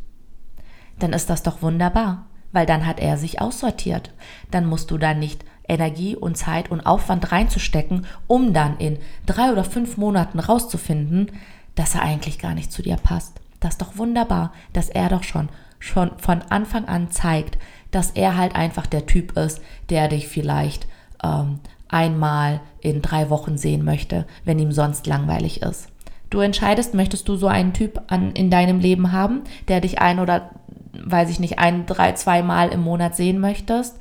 dann 0.98 1.14
ist 1.14 1.30
das 1.30 1.44
doch 1.44 1.62
wunderbar, 1.62 2.26
weil 2.54 2.66
dann 2.66 2.88
hat 2.88 3.00
er 3.00 3.18
sich 3.18 3.40
aussortiert. 3.40 4.12
Dann 4.50 4.66
musst 4.66 4.90
du 4.90 4.98
da 4.98 5.14
nicht 5.14 5.46
Energie 5.72 6.16
und 6.16 6.38
Zeit 6.38 6.70
und 6.70 6.82
Aufwand 6.82 7.32
reinzustecken, 7.32 8.06
um 8.28 8.54
dann 8.54 8.78
in 8.78 8.98
drei 9.26 9.52
oder 9.52 9.64
fünf 9.64 9.98
Monaten 9.98 10.40
rauszufinden, 10.40 11.32
dass 11.76 11.96
er 11.96 12.04
eigentlich 12.04 12.38
gar 12.40 12.54
nicht 12.54 12.72
zu 12.72 12.82
dir 12.82 12.98
passt. 12.98 13.40
Das 13.62 13.76
ist 13.76 13.82
doch 13.82 13.98
wunderbar, 13.98 14.52
dass 14.74 14.90
er 14.90 15.08
doch 15.08 15.24
schon, 15.24 15.50
schon 15.80 16.12
von 16.18 16.42
Anfang 16.50 16.86
an 16.86 17.10
zeigt, 17.10 17.58
dass 17.90 18.12
er 18.12 18.38
halt 18.38 18.56
einfach 18.56 18.86
der 18.86 19.06
Typ 19.06 19.38
ist, 19.38 19.62
der 19.90 20.10
dich 20.10 20.28
vielleicht 20.28 20.88
ähm, 21.24 21.60
einmal 21.88 22.60
in 22.82 23.02
drei 23.02 23.30
Wochen 23.30 23.58
sehen 23.58 23.86
möchte, 23.86 24.26
wenn 24.44 24.60
ihm 24.60 24.74
sonst 24.74 25.08
langweilig 25.08 25.62
ist. 25.62 25.88
Du 26.30 26.40
entscheidest, 26.40 26.94
möchtest 26.94 27.28
du 27.28 27.36
so 27.36 27.48
einen 27.48 27.74
Typ 27.74 28.02
an, 28.08 28.32
in 28.34 28.50
deinem 28.50 28.80
Leben 28.80 29.12
haben, 29.12 29.42
der 29.68 29.82
dich 29.82 30.00
ein 30.00 30.20
oder, 30.20 30.52
weiß 30.94 31.30
ich 31.30 31.40
nicht, 31.40 31.60
ein, 31.60 31.86
drei, 31.86 32.14
zweimal 32.14 32.70
im 32.70 32.82
Monat 32.82 33.16
sehen 33.16 33.40
möchtest 33.40 33.98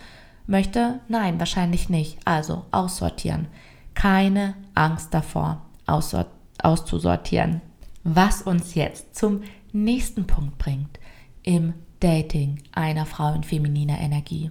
Möchte? 0.50 0.98
Nein, 1.06 1.38
wahrscheinlich 1.38 1.88
nicht. 1.88 2.18
Also 2.24 2.64
aussortieren. 2.72 3.46
Keine 3.94 4.54
Angst 4.74 5.14
davor, 5.14 5.62
auszusortieren. 5.86 7.60
Was 8.02 8.42
uns 8.42 8.74
jetzt 8.74 9.14
zum 9.14 9.42
nächsten 9.72 10.26
Punkt 10.26 10.58
bringt 10.58 10.98
im 11.44 11.74
Dating 12.00 12.62
einer 12.72 13.06
Frau 13.06 13.32
in 13.32 13.44
femininer 13.44 14.00
Energie. 14.00 14.50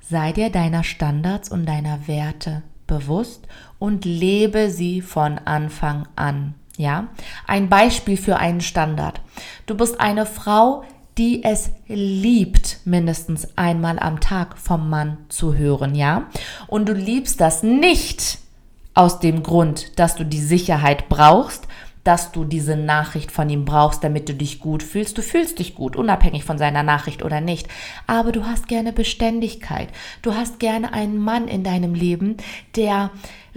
Sei 0.00 0.32
dir 0.32 0.50
deiner 0.50 0.84
Standards 0.84 1.50
und 1.50 1.66
deiner 1.66 2.06
Werte 2.06 2.62
bewusst 2.86 3.48
und 3.80 4.04
lebe 4.04 4.70
sie 4.70 5.00
von 5.00 5.38
Anfang 5.38 6.06
an. 6.14 6.54
Ja, 6.76 7.08
ein 7.48 7.68
Beispiel 7.68 8.16
für 8.16 8.36
einen 8.36 8.60
Standard. 8.60 9.20
Du 9.66 9.76
bist 9.76 9.98
eine 9.98 10.26
Frau, 10.26 10.84
die 11.18 11.42
es 11.42 11.70
liebt, 11.88 12.78
mindestens 12.84 13.48
einmal 13.56 13.98
am 13.98 14.20
Tag 14.20 14.56
vom 14.56 14.88
Mann 14.88 15.18
zu 15.28 15.54
hören, 15.54 15.94
ja? 15.94 16.28
Und 16.68 16.88
du 16.88 16.92
liebst 16.92 17.40
das 17.40 17.62
nicht 17.62 18.38
aus 18.94 19.20
dem 19.20 19.42
Grund, 19.42 19.98
dass 19.98 20.14
du 20.14 20.24
die 20.24 20.40
Sicherheit 20.40 21.08
brauchst, 21.08 21.66
dass 22.04 22.32
du 22.32 22.44
diese 22.44 22.74
Nachricht 22.74 23.30
von 23.30 23.50
ihm 23.50 23.64
brauchst, 23.64 24.02
damit 24.02 24.28
du 24.28 24.34
dich 24.34 24.60
gut 24.60 24.82
fühlst. 24.82 25.18
Du 25.18 25.22
fühlst 25.22 25.58
dich 25.58 25.74
gut, 25.74 25.94
unabhängig 25.94 26.42
von 26.42 26.56
seiner 26.56 26.82
Nachricht 26.82 27.22
oder 27.22 27.42
nicht. 27.42 27.68
Aber 28.06 28.32
du 28.32 28.46
hast 28.46 28.66
gerne 28.66 28.94
Beständigkeit. 28.94 29.88
Du 30.22 30.34
hast 30.34 30.58
gerne 30.58 30.94
einen 30.94 31.18
Mann 31.18 31.48
in 31.48 31.64
deinem 31.64 31.94
Leben, 31.94 32.38
der 32.76 33.10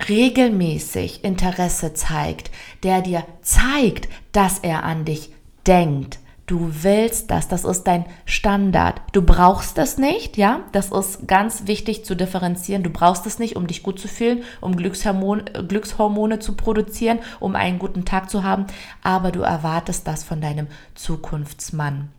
regelmäßig 0.10 1.24
Interesse 1.24 1.93
zeigt, 1.93 2.52
der 2.84 3.02
dir 3.02 3.24
zeigt, 3.41 4.10
dass 4.34 4.60
er 4.60 4.84
an 4.84 5.06
dich 5.06 5.32
denkt, 5.65 6.19
Du 6.51 6.69
willst 6.83 7.31
das, 7.31 7.47
das 7.47 7.63
ist 7.63 7.85
dein 7.85 8.03
Standard. 8.25 9.01
Du 9.13 9.21
brauchst 9.21 9.77
es 9.77 9.97
nicht, 9.97 10.35
ja? 10.35 10.59
Das 10.73 10.91
ist 10.91 11.25
ganz 11.25 11.65
wichtig 11.65 12.03
zu 12.03 12.13
differenzieren. 12.13 12.83
Du 12.83 12.89
brauchst 12.89 13.25
es 13.25 13.39
nicht, 13.39 13.55
um 13.55 13.67
dich 13.67 13.83
gut 13.83 14.01
zu 14.01 14.09
fühlen, 14.09 14.43
um 14.59 14.75
Glückshormone, 14.75 15.45
Glückshormone 15.69 16.39
zu 16.39 16.57
produzieren, 16.57 17.19
um 17.39 17.55
einen 17.55 17.79
guten 17.79 18.03
Tag 18.03 18.29
zu 18.29 18.43
haben, 18.43 18.65
aber 19.01 19.31
du 19.31 19.39
erwartest 19.39 20.05
das 20.07 20.25
von 20.25 20.41
deinem 20.41 20.67
Zukunftsmann. 20.93 22.09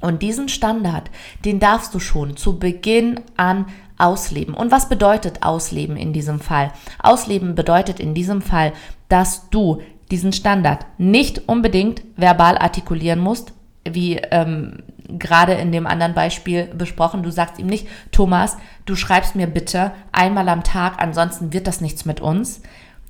Und 0.00 0.22
diesen 0.22 0.48
Standard, 0.48 1.08
den 1.44 1.60
darfst 1.60 1.94
du 1.94 2.00
schon 2.00 2.36
zu 2.36 2.58
Beginn 2.58 3.20
an 3.36 3.66
ausleben. 3.96 4.54
Und 4.54 4.72
was 4.72 4.88
bedeutet 4.88 5.44
ausleben 5.44 5.96
in 5.96 6.12
diesem 6.12 6.40
Fall? 6.40 6.72
Ausleben 7.00 7.54
bedeutet 7.54 8.00
in 8.00 8.12
diesem 8.12 8.42
Fall, 8.42 8.72
dass 9.08 9.50
du 9.50 9.82
diesen 10.10 10.32
Standard 10.32 10.84
nicht 10.98 11.48
unbedingt 11.48 12.02
verbal 12.16 12.58
artikulieren 12.58 13.20
musst, 13.20 13.52
wie 13.84 14.16
ähm, 14.16 14.82
gerade 15.08 15.54
in 15.54 15.72
dem 15.72 15.86
anderen 15.86 16.14
Beispiel 16.14 16.66
besprochen, 16.66 17.22
du 17.22 17.30
sagst 17.30 17.58
ihm 17.58 17.66
nicht, 17.66 17.88
Thomas, 18.12 18.56
du 18.84 18.94
schreibst 18.94 19.34
mir 19.34 19.46
bitte 19.46 19.92
einmal 20.12 20.48
am 20.48 20.64
Tag, 20.64 21.00
ansonsten 21.02 21.52
wird 21.52 21.66
das 21.66 21.80
nichts 21.80 22.04
mit 22.04 22.20
uns. 22.20 22.60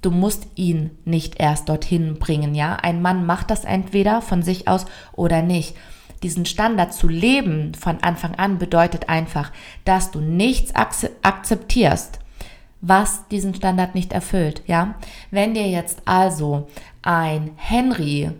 Du 0.00 0.12
musst 0.12 0.46
ihn 0.54 0.90
nicht 1.04 1.40
erst 1.40 1.68
dorthin 1.68 2.18
bringen, 2.20 2.54
ja? 2.54 2.76
Ein 2.76 3.02
Mann 3.02 3.26
macht 3.26 3.50
das 3.50 3.64
entweder 3.64 4.22
von 4.22 4.42
sich 4.42 4.68
aus 4.68 4.86
oder 5.12 5.42
nicht. 5.42 5.76
Diesen 6.22 6.46
Standard 6.46 6.94
zu 6.94 7.08
leben 7.08 7.74
von 7.74 7.98
Anfang 8.02 8.36
an 8.36 8.58
bedeutet 8.58 9.08
einfach, 9.08 9.52
dass 9.84 10.12
du 10.12 10.20
nichts 10.20 10.72
akzeptierst, 10.74 12.20
was 12.80 13.26
diesen 13.28 13.54
Standard 13.54 13.96
nicht 13.96 14.12
erfüllt, 14.12 14.62
ja? 14.66 14.94
Wenn 15.32 15.54
dir 15.54 15.68
jetzt 15.68 16.02
also 16.04 16.68
ein 17.02 17.50
Henry 17.56 18.30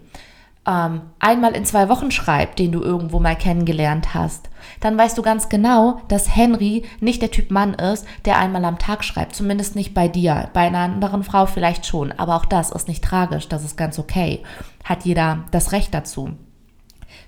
ähm, 0.69 1.01
einmal 1.19 1.53
in 1.57 1.65
zwei 1.65 1.89
Wochen 1.89 2.11
schreibt, 2.11 2.59
den 2.59 2.73
du 2.73 2.83
irgendwo 2.83 3.19
mal 3.19 3.37
kennengelernt 3.37 4.13
hast, 4.13 4.51
dann 4.81 4.99
weißt 4.99 5.17
du 5.17 5.23
ganz 5.23 5.49
genau, 5.49 6.03
dass 6.09 6.37
Henry 6.37 6.85
nicht 7.01 7.23
der 7.23 7.31
Typ 7.31 7.51
Mann 7.51 7.75
ist, 7.75 8.07
der 8.27 8.39
einmal 8.39 8.65
am 8.67 8.79
Tag 8.79 9.03
schreibt. 9.03 9.35
Zumindest 9.35 9.75
nicht 9.75 9.95
bei 9.95 10.09
dir. 10.09 10.51
Bei 10.53 10.67
einer 10.67 10.81
anderen 10.81 11.25
Frau 11.25 11.47
vielleicht 11.47 11.87
schon. 11.87 12.13
Aber 12.13 12.37
auch 12.37 12.45
das 12.45 12.71
ist 12.71 12.87
nicht 12.87 13.03
tragisch. 13.03 13.49
Das 13.49 13.65
ist 13.65 13.77
ganz 13.77 13.99
okay. 13.99 14.43
Hat 14.85 15.05
jeder 15.05 15.45
das 15.53 15.73
Recht 15.73 15.95
dazu. 15.95 16.37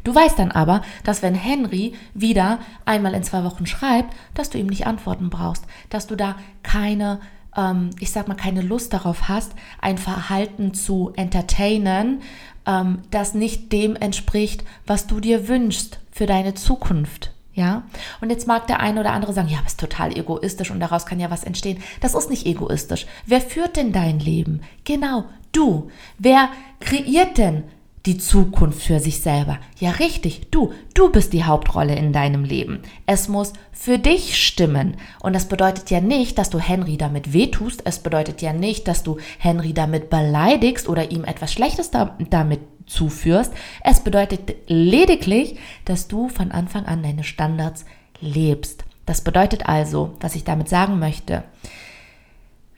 Du 0.05 0.15
weißt 0.15 0.39
dann 0.39 0.51
aber, 0.51 0.83
dass 1.05 1.23
wenn 1.23 1.35
Henry 1.35 1.95
wieder 2.15 2.59
einmal 2.85 3.15
in 3.15 3.23
zwei 3.23 3.45
Wochen 3.45 3.67
schreibt, 3.67 4.15
dass 4.35 4.51
du 4.51 4.59
ihm 4.59 4.67
nicht 4.67 4.87
antworten 4.87 5.31
brauchst, 5.31 5.65
dass 5.89 6.07
du 6.07 6.17
da 6.17 6.37
keine, 6.63 7.21
ähm, 7.57 7.91
ich 7.99 8.11
sag 8.11 8.29
mal, 8.29 8.35
keine 8.35 8.63
Lust 8.63 8.93
darauf 8.93 9.29
hast, 9.29 9.55
ein 9.81 9.99
Verhalten 9.99 10.75
zu 10.75 11.13
entertainen, 11.17 12.23
ähm, 12.67 13.03
das 13.11 13.35
nicht 13.35 13.73
dem 13.73 13.97
entspricht, 13.97 14.65
was 14.87 15.07
du 15.07 15.21
dir 15.21 15.49
wünschst 15.49 16.01
für 16.11 16.27
deine 16.27 16.55
Zukunft. 16.55 17.33
Ja, 17.53 17.83
und 18.21 18.31
jetzt 18.31 18.47
mag 18.47 18.69
der 18.69 18.81
eine 18.81 19.01
oder 19.01 19.13
andere 19.13 19.33
sagen, 19.33 19.49
ja, 19.49 19.59
das 19.63 19.73
ist 19.73 19.81
total 19.81 20.17
egoistisch 20.17 20.71
und 20.71 20.81
daraus 20.81 21.05
kann 21.05 21.21
ja 21.21 21.31
was 21.31 21.45
entstehen. 21.45 21.83
Das 22.01 22.15
ist 22.15 22.31
nicht 22.31 22.47
egoistisch. 22.47 23.07
Wer 23.27 23.41
führt 23.41 23.77
denn 23.77 23.93
dein 23.93 24.21
Leben? 24.21 24.61
Genau, 24.85 25.25
du. 25.53 25.91
Wer 26.17 26.49
kreiert 26.79 27.39
denn 27.39 27.65
die 28.07 28.17
Zukunft 28.17 28.83
für 28.83 28.99
sich 28.99 29.21
selber. 29.21 29.59
Ja, 29.79 29.91
richtig, 29.91 30.51
du, 30.51 30.73
du 30.95 31.11
bist 31.11 31.33
die 31.33 31.45
Hauptrolle 31.45 31.95
in 31.95 32.13
deinem 32.13 32.45
Leben. 32.45 32.81
Es 33.07 33.29
muss 33.29 33.53
für 33.73 33.99
dich 33.99 34.43
stimmen. 34.43 34.97
Und 35.21 35.35
das 35.35 35.47
bedeutet 35.47 35.91
ja 35.91 36.01
nicht, 36.01 36.39
dass 36.39 36.49
du 36.49 36.59
Henry 36.59 36.97
damit 36.97 37.33
wehtust. 37.33 37.83
Es 37.85 37.99
bedeutet 37.99 38.41
ja 38.41 38.53
nicht, 38.53 38.89
dass 38.89 39.03
du 39.03 39.19
Henry 39.39 39.75
damit 39.75 40.09
beleidigst 40.09 40.89
oder 40.89 41.11
ihm 41.11 41.25
etwas 41.25 41.53
Schlechtes 41.53 41.91
da, 41.91 42.17
damit 42.31 42.61
zuführst. 42.87 43.53
Es 43.85 44.01
bedeutet 44.01 44.55
lediglich, 44.67 45.57
dass 45.85 46.09
du 46.09 46.29
von 46.29 46.53
Anfang 46.53 46.87
an 46.87 47.03
deine 47.03 47.25
Standards 47.25 47.85
lebst. 48.21 48.85
Das 49.05 49.21
bedeutet 49.21 49.67
also, 49.67 50.17
was 50.21 50.37
ich 50.37 50.45
damit 50.45 50.69
sagen 50.69 50.99
möchte, 50.99 51.43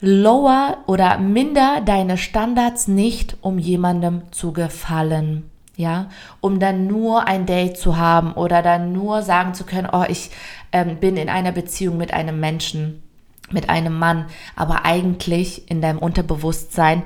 lower 0.05 0.79
oder 0.85 1.17
minder 1.17 1.79
deine 1.79 2.17
Standards 2.17 2.89
nicht, 2.89 3.37
um 3.39 3.57
jemandem 3.57 4.23
zu 4.31 4.51
gefallen. 4.51 5.49
Ja, 5.77 6.09
um 6.41 6.59
dann 6.59 6.85
nur 6.85 7.25
ein 7.25 7.47
Date 7.47 7.77
zu 7.77 7.97
haben 7.97 8.33
oder 8.33 8.61
dann 8.61 8.91
nur 8.91 9.23
sagen 9.23 9.55
zu 9.55 9.63
können, 9.63 9.87
oh, 9.91 10.03
ich 10.07 10.29
ähm, 10.71 10.97
bin 10.97 11.17
in 11.17 11.29
einer 11.29 11.51
Beziehung 11.51 11.97
mit 11.97 12.13
einem 12.13 12.39
Menschen, 12.39 13.01
mit 13.49 13.69
einem 13.69 13.97
Mann, 13.97 14.25
aber 14.55 14.85
eigentlich 14.85 15.71
in 15.71 15.81
deinem 15.81 15.97
Unterbewusstsein 15.97 17.01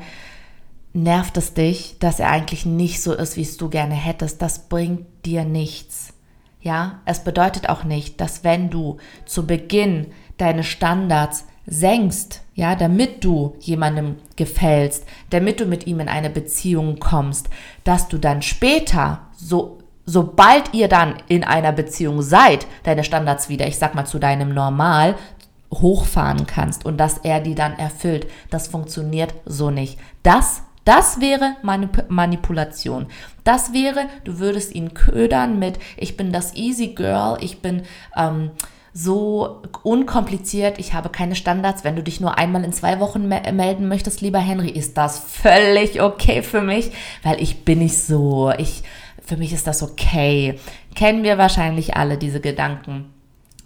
nervt 0.92 1.38
es 1.38 1.54
dich, 1.54 1.98
dass 2.00 2.20
er 2.20 2.30
eigentlich 2.30 2.66
nicht 2.66 3.02
so 3.02 3.14
ist, 3.14 3.38
wie 3.38 3.44
es 3.44 3.56
du 3.56 3.70
gerne 3.70 3.96
hättest. 3.96 4.42
Das 4.42 4.68
bringt 4.68 5.06
dir 5.24 5.46
nichts. 5.46 6.14
Ja, 6.60 7.00
es 7.06 7.24
bedeutet 7.24 7.70
auch 7.70 7.84
nicht, 7.84 8.20
dass 8.20 8.44
wenn 8.44 8.70
du 8.70 8.98
zu 9.26 9.46
Beginn 9.46 10.08
deine 10.38 10.64
Standards 10.64 11.46
senkst, 11.67 12.41
ja, 12.56 12.75
damit 12.75 13.23
du 13.23 13.56
jemandem 13.60 14.15
gefällst, 14.36 15.06
damit 15.30 15.60
du 15.60 15.65
mit 15.65 15.86
ihm 15.86 15.99
in 15.99 16.10
eine 16.10 16.30
Beziehung 16.30 16.99
kommst, 16.99 17.49
dass 17.84 18.08
du 18.08 18.17
dann 18.17 18.41
später 18.41 19.21
so 19.36 19.77
sobald 20.10 20.73
ihr 20.73 20.88
dann 20.88 21.15
in 21.27 21.43
einer 21.43 21.73
Beziehung 21.73 22.21
seid, 22.21 22.65
deine 22.84 23.03
Standards 23.03 23.49
wieder, 23.49 23.67
ich 23.67 23.77
sag 23.77 23.93
mal, 23.93 24.06
zu 24.06 24.19
deinem 24.19 24.53
Normal 24.53 25.15
hochfahren 25.73 26.47
kannst 26.47 26.86
und 26.86 26.97
dass 26.97 27.17
er 27.17 27.41
die 27.41 27.56
dann 27.56 27.77
erfüllt. 27.77 28.25
Das 28.49 28.69
funktioniert 28.69 29.34
so 29.45 29.69
nicht. 29.69 29.99
Das 30.23 30.63
das 30.86 31.19
wäre 31.19 31.58
Manip 31.63 32.06
Manipulation. 32.08 33.08
Das 33.43 33.73
wäre, 33.73 34.06
du 34.23 34.39
würdest 34.39 34.73
ihn 34.73 34.93
ködern 34.93 35.60
mit, 35.60 35.80
ich 35.97 36.15
bin 36.15 36.32
das 36.32 36.56
Easy 36.56 36.88
Girl, 36.88 37.38
ich 37.41 37.62
bin 37.62 37.84
ähm, 38.15 38.51
so 38.98 39.62
unkompliziert, 39.84 40.80
ich 40.80 40.94
habe 40.94 41.10
keine 41.10 41.36
Standards. 41.36 41.84
Wenn 41.84 41.96
du 41.96 42.02
dich 42.02 42.20
nur 42.20 42.38
einmal 42.38 42.64
in 42.64 42.74
zwei 42.74 43.00
Wochen 43.00 43.28
me 43.28 43.42
melden 43.54 43.88
möchtest, 43.88 44.22
lieber 44.22 44.40
Henry, 44.40 44.70
ist 44.70 44.98
das 44.98 45.20
völlig 45.20 46.02
okay 46.02 46.42
für 46.42 46.62
mich, 46.62 46.92
weil 47.22 47.42
ich 47.42 47.64
bin 47.64 47.80
nicht 47.80 47.98
so. 47.98 48.52
Ich, 48.58 48.82
für 49.24 49.38
mich 49.38 49.54
ist 49.54 49.68
das 49.68 49.84
okay. 49.84 50.60
Kennen 50.96 51.24
wir 51.24 51.38
wahrscheinlich 51.38 51.96
alle 51.96 52.18
diese 52.18 52.40
Gedanken. 52.40 53.14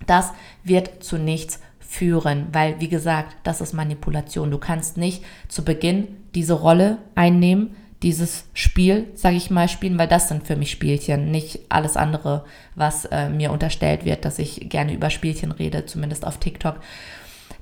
Das 0.06 0.32
wird 0.66 1.02
zu 1.04 1.18
nichts 1.18 1.62
führen, 1.80 2.48
weil 2.52 2.82
wie 2.82 2.90
gesagt, 2.90 3.36
das 3.44 3.62
ist 3.62 3.74
Manipulation. 3.74 4.52
Du 4.52 4.58
kannst 4.58 4.98
nicht 4.98 5.24
zu 5.48 5.64
Beginn 5.64 6.08
diese 6.36 6.54
Rolle 6.54 6.98
einnehmen, 7.16 7.76
dieses 8.04 8.46
Spiel, 8.54 9.08
sage 9.14 9.36
ich 9.36 9.52
mal, 9.52 9.70
spielen, 9.70 10.00
weil 10.00 10.08
das 10.08 10.28
sind 10.28 10.48
für 10.48 10.56
mich 10.56 10.72
Spielchen, 10.72 11.30
nicht 11.30 11.60
alles 11.70 11.98
andere, 11.98 12.46
was 12.76 13.06
äh, 13.06 13.30
mir 13.30 13.52
unterstellt 13.52 14.06
wird, 14.06 14.26
dass 14.26 14.40
ich 14.40 14.70
gerne 14.70 14.94
über 14.94 15.10
Spielchen 15.10 15.52
rede, 15.52 15.86
zumindest 15.86 16.26
auf 16.26 16.38
TikTok. 16.38 16.80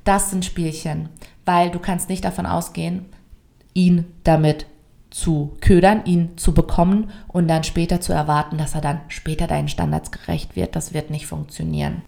Das 0.05 0.29
sind 0.29 0.45
Spielchen, 0.45 1.09
weil 1.45 1.71
du 1.71 1.79
kannst 1.79 2.09
nicht 2.09 2.23
davon 2.23 2.45
ausgehen, 2.45 3.05
ihn 3.73 4.05
damit 4.23 4.65
zu 5.09 5.57
ködern, 5.59 6.05
ihn 6.05 6.37
zu 6.37 6.53
bekommen 6.53 7.09
und 7.27 7.47
dann 7.47 7.63
später 7.63 7.99
zu 7.99 8.13
erwarten, 8.13 8.57
dass 8.57 8.75
er 8.75 8.81
dann 8.81 9.01
später 9.07 9.47
deinen 9.47 9.67
Standards 9.67 10.11
gerecht 10.11 10.55
wird. 10.55 10.75
Das 10.75 10.93
wird 10.93 11.09
nicht 11.09 11.25
funktionieren. 11.25 12.03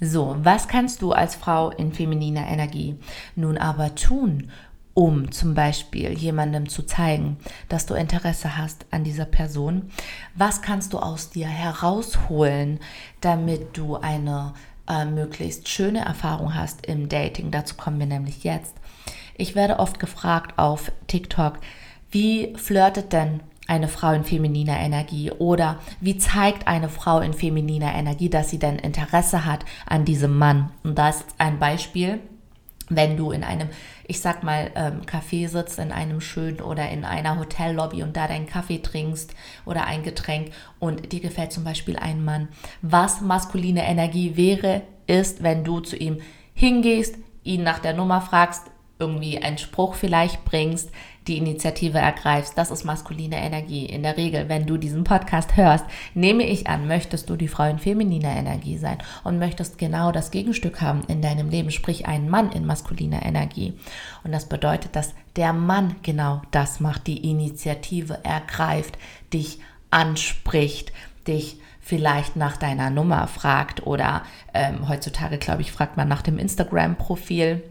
So, 0.00 0.36
was 0.38 0.68
kannst 0.68 1.02
du 1.02 1.12
als 1.12 1.34
Frau 1.34 1.70
in 1.70 1.92
femininer 1.92 2.46
Energie 2.46 2.96
nun 3.36 3.58
aber 3.58 3.94
tun, 3.94 4.50
um 4.94 5.32
zum 5.32 5.54
Beispiel 5.54 6.12
jemandem 6.12 6.68
zu 6.68 6.84
zeigen, 6.84 7.36
dass 7.68 7.86
du 7.86 7.94
Interesse 7.94 8.56
hast 8.56 8.86
an 8.92 9.04
dieser 9.04 9.24
Person? 9.24 9.90
Was 10.34 10.62
kannst 10.62 10.92
du 10.92 10.98
aus 10.98 11.30
dir 11.30 11.48
herausholen, 11.48 12.78
damit 13.20 13.76
du 13.76 13.96
eine 13.96 14.54
äh, 14.88 15.04
möglichst 15.04 15.68
schöne 15.68 16.04
Erfahrung 16.04 16.54
hast 16.54 16.86
im 16.86 17.08
Dating? 17.08 17.50
Dazu 17.50 17.74
kommen 17.74 17.98
wir 17.98 18.06
nämlich 18.06 18.44
jetzt. 18.44 18.74
Ich 19.36 19.56
werde 19.56 19.80
oft 19.80 19.98
gefragt 19.98 20.58
auf 20.58 20.92
TikTok, 21.08 21.58
wie 22.10 22.54
flirtet 22.56 23.12
denn 23.12 23.40
eine 23.66 23.88
Frau 23.88 24.12
in 24.12 24.24
femininer 24.24 24.78
Energie 24.78 25.30
oder 25.30 25.80
wie 26.00 26.18
zeigt 26.18 26.68
eine 26.68 26.88
Frau 26.88 27.20
in 27.20 27.32
femininer 27.32 27.94
Energie, 27.94 28.28
dass 28.28 28.50
sie 28.50 28.58
denn 28.58 28.78
Interesse 28.78 29.44
hat 29.44 29.64
an 29.86 30.04
diesem 30.04 30.36
Mann. 30.38 30.70
Und 30.84 30.98
da 30.98 31.08
ist 31.08 31.24
ein 31.38 31.58
Beispiel, 31.58 32.20
wenn 32.88 33.16
du 33.16 33.30
in 33.30 33.44
einem, 33.44 33.68
ich 34.06 34.20
sag 34.20 34.42
mal, 34.42 34.70
ähm, 34.74 35.02
Café 35.02 35.48
sitzt, 35.48 35.78
in 35.78 35.92
einem 35.92 36.20
schönen 36.20 36.60
oder 36.60 36.88
in 36.90 37.04
einer 37.04 37.38
Hotellobby 37.38 38.02
und 38.02 38.16
da 38.16 38.28
deinen 38.28 38.46
Kaffee 38.46 38.78
trinkst 38.78 39.34
oder 39.64 39.86
ein 39.86 40.02
Getränk 40.02 40.52
und 40.78 41.12
dir 41.12 41.20
gefällt 41.20 41.52
zum 41.52 41.64
Beispiel 41.64 41.96
ein 41.96 42.24
Mann. 42.24 42.48
Was 42.82 43.20
maskuline 43.20 43.86
Energie 43.86 44.36
wäre, 44.36 44.82
ist, 45.06 45.42
wenn 45.42 45.64
du 45.64 45.80
zu 45.80 45.96
ihm 45.96 46.20
hingehst, 46.54 47.16
ihn 47.42 47.62
nach 47.62 47.78
der 47.78 47.94
Nummer 47.94 48.20
fragst, 48.20 48.62
irgendwie 48.98 49.38
einen 49.38 49.58
Spruch 49.58 49.94
vielleicht 49.94 50.44
bringst, 50.44 50.90
die 51.26 51.38
Initiative 51.38 51.98
ergreifst. 51.98 52.58
Das 52.58 52.70
ist 52.70 52.84
maskuline 52.84 53.36
Energie. 53.36 53.86
In 53.86 54.02
der 54.02 54.16
Regel, 54.16 54.48
wenn 54.48 54.66
du 54.66 54.76
diesen 54.76 55.04
Podcast 55.04 55.56
hörst, 55.56 55.84
nehme 56.14 56.44
ich 56.44 56.66
an, 56.66 56.86
möchtest 56.86 57.30
du 57.30 57.36
die 57.36 57.48
Frau 57.48 57.64
in 57.64 57.78
femininer 57.78 58.34
Energie 58.36 58.76
sein 58.76 58.98
und 59.22 59.38
möchtest 59.38 59.78
genau 59.78 60.12
das 60.12 60.30
Gegenstück 60.30 60.80
haben 60.80 61.02
in 61.08 61.22
deinem 61.22 61.48
Leben, 61.48 61.70
sprich 61.70 62.06
einen 62.06 62.28
Mann 62.28 62.52
in 62.52 62.66
maskuliner 62.66 63.24
Energie. 63.24 63.74
Und 64.22 64.32
das 64.32 64.48
bedeutet, 64.48 64.96
dass 64.96 65.14
der 65.36 65.52
Mann 65.52 65.96
genau 66.02 66.42
das 66.50 66.80
macht, 66.80 67.06
die 67.06 67.30
Initiative 67.30 68.20
ergreift, 68.22 68.98
dich 69.32 69.60
anspricht, 69.90 70.92
dich 71.26 71.58
vielleicht 71.80 72.36
nach 72.36 72.56
deiner 72.56 72.90
Nummer 72.90 73.26
fragt 73.28 73.86
oder 73.86 74.22
ähm, 74.54 74.88
heutzutage, 74.88 75.38
glaube 75.38 75.62
ich, 75.62 75.72
fragt 75.72 75.96
man 75.96 76.08
nach 76.08 76.22
dem 76.22 76.38
Instagram-Profil 76.38 77.62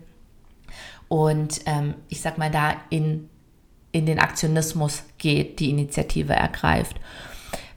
und 1.07 1.61
ähm, 1.65 1.95
ich 2.09 2.21
sag 2.21 2.37
mal 2.37 2.51
da 2.51 2.75
in, 2.89 3.29
in 3.93 4.05
den 4.05 4.19
Aktionismus 4.19 5.03
geht, 5.17 5.59
die 5.59 5.69
Initiative 5.69 6.33
ergreift. 6.33 6.97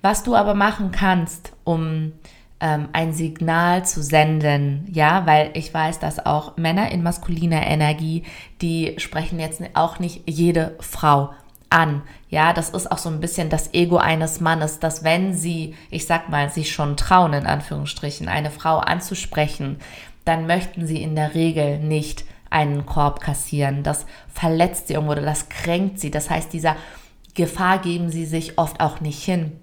Was 0.02 0.24
du 0.24 0.34
aber 0.34 0.54
machen 0.54 0.90
kannst, 0.90 1.52
um 1.62 2.12
ähm, 2.58 2.88
ein 2.92 3.12
Signal 3.12 3.84
zu 3.84 4.02
senden, 4.02 4.88
ja, 4.90 5.26
weil 5.26 5.50
ich 5.54 5.72
weiß, 5.72 5.98
dass 6.00 6.24
auch 6.24 6.56
Männer 6.56 6.90
in 6.90 7.02
maskuliner 7.02 7.66
Energie, 7.66 8.24
die 8.62 8.94
sprechen 8.98 9.38
jetzt 9.38 9.62
auch 9.74 9.98
nicht 9.98 10.22
jede 10.26 10.74
Frau 10.80 11.30
an. 11.68 12.02
Ja, 12.30 12.52
das 12.52 12.70
ist 12.70 12.90
auch 12.90 12.98
so 12.98 13.10
ein 13.10 13.20
bisschen 13.20 13.50
das 13.50 13.74
Ego 13.74 13.98
eines 13.98 14.40
Mannes, 14.40 14.78
dass 14.78 15.04
wenn 15.04 15.34
sie, 15.34 15.74
ich 15.90 16.06
sag 16.06 16.28
mal, 16.28 16.48
sich 16.50 16.72
schon 16.72 16.96
trauen, 16.96 17.34
in 17.34 17.46
Anführungsstrichen, 17.46 18.28
eine 18.28 18.50
Frau 18.50 18.78
anzusprechen, 18.78 19.78
dann 20.24 20.46
möchten 20.46 20.86
sie 20.86 21.02
in 21.02 21.14
der 21.14 21.34
Regel 21.34 21.78
nicht 21.78 22.24
einen 22.50 22.86
Korb 22.86 23.20
kassieren. 23.20 23.82
Das 23.82 24.06
verletzt 24.28 24.88
sie 24.88 24.94
irgendwo 24.94 25.12
oder 25.12 25.22
das 25.22 25.48
kränkt 25.48 26.00
sie. 26.00 26.10
Das 26.10 26.30
heißt, 26.30 26.52
dieser 26.52 26.76
Gefahr 27.34 27.78
geben 27.78 28.10
sie 28.10 28.24
sich 28.24 28.58
oft 28.58 28.80
auch 28.80 29.00
nicht 29.00 29.22
hin. 29.22 29.60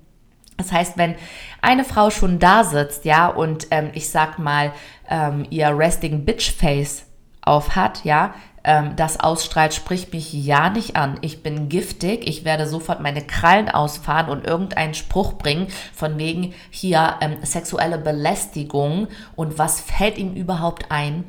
Das 0.58 0.72
heißt, 0.72 0.98
wenn 0.98 1.15
eine 1.62 1.84
Frau 1.84 2.10
schon 2.10 2.39
da 2.39 2.63
sitzt, 2.63 3.06
ja, 3.06 3.28
und 3.28 3.67
ähm, 3.72 3.89
ich 3.93 4.10
sag 4.10 4.38
mal, 4.38 4.72
ähm, 5.10 5.46
ihr 5.50 5.76
Resting 5.76 6.26
Bitch 6.26 6.52
Face 6.52 7.06
auf 7.41 7.76
hat, 7.76 8.06
ja, 8.06 8.36
ähm, 8.63 8.96
das 8.96 9.19
ausstrahlt, 9.19 9.74
spricht 9.74 10.13
mich 10.13 10.32
ja 10.32 10.69
nicht 10.69 10.96
an. 10.96 11.17
Ich 11.22 11.43
bin 11.43 11.69
giftig, 11.69 12.28
ich 12.28 12.46
werde 12.46 12.67
sofort 12.67 13.02
meine 13.02 13.22
Krallen 13.22 13.69
ausfahren 13.69 14.30
und 14.30 14.46
irgendeinen 14.46 14.93
Spruch 14.93 15.34
bringen, 15.34 15.67
von 15.93 16.17
wegen 16.17 16.54
hier 16.69 17.15
ähm, 17.22 17.38
sexuelle 17.43 17.98
Belästigung 17.98 19.08
und 19.36 19.58
was 19.58 19.82
fällt 19.82 20.17
ihm 20.17 20.34
überhaupt 20.36 20.91
ein? 20.91 21.26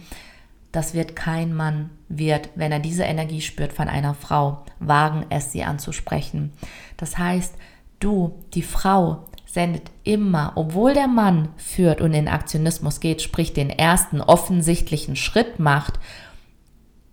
Das 0.75 0.93
wird 0.93 1.15
kein 1.15 1.55
Mann 1.55 1.91
wird, 2.09 2.51
wenn 2.57 2.73
er 2.73 2.81
diese 2.81 3.05
Energie 3.05 3.41
spürt 3.41 3.73
von 3.73 3.87
einer 3.87 4.13
Frau, 4.13 4.65
wagen 4.81 5.25
es 5.31 5.53
sie 5.53 5.63
anzusprechen. 5.63 6.53
Das 6.97 7.17
heißt, 7.17 7.55
du, 8.01 8.43
die 8.55 8.63
Frau, 8.63 9.25
sendet 9.47 9.93
immer, 10.03 10.51
obwohl 10.57 10.95
der 10.95 11.07
Mann 11.07 11.51
führt 11.57 12.01
und 12.01 12.13
in 12.13 12.27
Aktionismus 12.27 12.99
geht, 12.99 13.23
sprich 13.23 13.53
den 13.53 13.71
ersten 13.71 14.21
offensichtlichen 14.21 15.15
Schritt 15.15 15.61
macht, 15.61 16.01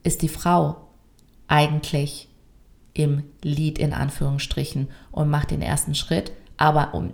ist 0.02 0.24
die 0.24 0.28
Frau 0.28 0.78
eigentlich 1.48 2.30
im 2.96 3.26
Lied 3.44 3.78
in 3.78 3.94
Anführungsstrichen 3.94 4.90
und 5.12 5.30
macht 5.30 5.52
den 5.52 5.62
ersten 5.62 5.94
Schritt, 5.94 6.32
aber 6.58 6.96
um 6.96 7.12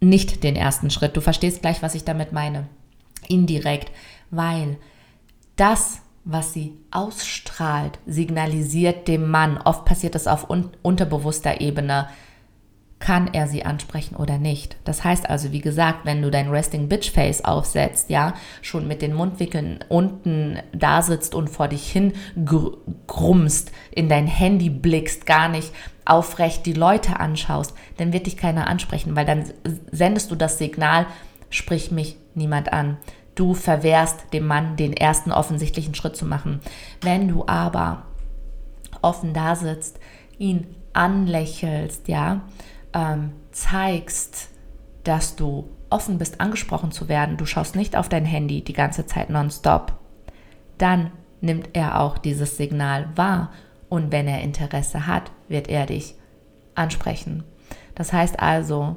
nicht 0.00 0.44
den 0.44 0.56
ersten 0.56 0.90
Schritt. 0.90 1.16
Du 1.16 1.22
verstehst 1.22 1.62
gleich, 1.62 1.80
was 1.80 1.94
ich 1.94 2.04
damit 2.04 2.32
meine. 2.32 2.68
Indirekt, 3.26 3.90
weil 4.30 4.76
das, 5.56 6.00
was 6.24 6.52
sie 6.52 6.78
ausstrahlt, 6.90 7.98
signalisiert 8.06 9.08
dem 9.08 9.30
Mann, 9.30 9.58
oft 9.58 9.84
passiert 9.84 10.14
es 10.14 10.26
auf 10.26 10.48
un 10.48 10.70
unterbewusster 10.82 11.60
Ebene, 11.60 12.08
kann 13.04 13.34
er 13.34 13.48
sie 13.48 13.66
ansprechen 13.66 14.16
oder 14.16 14.38
nicht. 14.38 14.76
Das 14.84 15.04
heißt 15.04 15.28
also, 15.28 15.52
wie 15.52 15.60
gesagt, 15.60 16.06
wenn 16.06 16.22
du 16.22 16.30
dein 16.30 16.48
Resting 16.48 16.88
Bitch 16.88 17.10
Face 17.10 17.44
aufsetzt, 17.44 18.08
ja, 18.08 18.32
schon 18.62 18.88
mit 18.88 19.02
den 19.02 19.12
Mundwickeln 19.12 19.80
unten 19.90 20.58
da 20.72 21.02
sitzt 21.02 21.34
und 21.34 21.50
vor 21.50 21.68
dich 21.68 21.90
hin 21.90 22.14
grummst, 23.06 23.72
in 23.90 24.08
dein 24.08 24.26
Handy 24.26 24.70
blickst, 24.70 25.26
gar 25.26 25.48
nicht 25.48 25.70
aufrecht 26.06 26.64
die 26.64 26.72
Leute 26.72 27.20
anschaust, 27.20 27.74
dann 27.98 28.14
wird 28.14 28.24
dich 28.24 28.38
keiner 28.38 28.68
ansprechen, 28.68 29.16
weil 29.16 29.26
dann 29.26 29.44
sendest 29.92 30.30
du 30.30 30.34
das 30.34 30.56
Signal, 30.56 31.06
sprich 31.50 31.90
mich 31.90 32.16
niemand 32.34 32.72
an 32.72 32.96
du 33.34 33.54
verwehrst 33.54 34.32
dem 34.32 34.46
Mann 34.46 34.76
den 34.76 34.92
ersten 34.92 35.32
offensichtlichen 35.32 35.94
Schritt 35.94 36.16
zu 36.16 36.24
machen. 36.24 36.60
Wenn 37.00 37.28
du 37.28 37.46
aber 37.46 38.04
offen 39.02 39.34
da 39.34 39.56
sitzt, 39.56 39.98
ihn 40.38 40.66
anlächelst, 40.92 42.08
ja, 42.08 42.42
ähm, 42.92 43.32
zeigst, 43.50 44.48
dass 45.02 45.36
du 45.36 45.68
offen 45.90 46.18
bist, 46.18 46.40
angesprochen 46.40 46.92
zu 46.92 47.08
werden, 47.08 47.36
du 47.36 47.46
schaust 47.46 47.76
nicht 47.76 47.96
auf 47.96 48.08
dein 48.08 48.24
Handy 48.24 48.62
die 48.62 48.72
ganze 48.72 49.06
Zeit 49.06 49.30
nonstop, 49.30 49.92
dann 50.78 51.12
nimmt 51.40 51.70
er 51.74 52.00
auch 52.00 52.18
dieses 52.18 52.56
Signal 52.56 53.08
wahr 53.16 53.50
und 53.88 54.10
wenn 54.10 54.26
er 54.26 54.40
Interesse 54.40 55.06
hat, 55.06 55.30
wird 55.48 55.68
er 55.68 55.86
dich 55.86 56.14
ansprechen. 56.74 57.44
Das 57.94 58.12
heißt 58.12 58.40
also, 58.40 58.96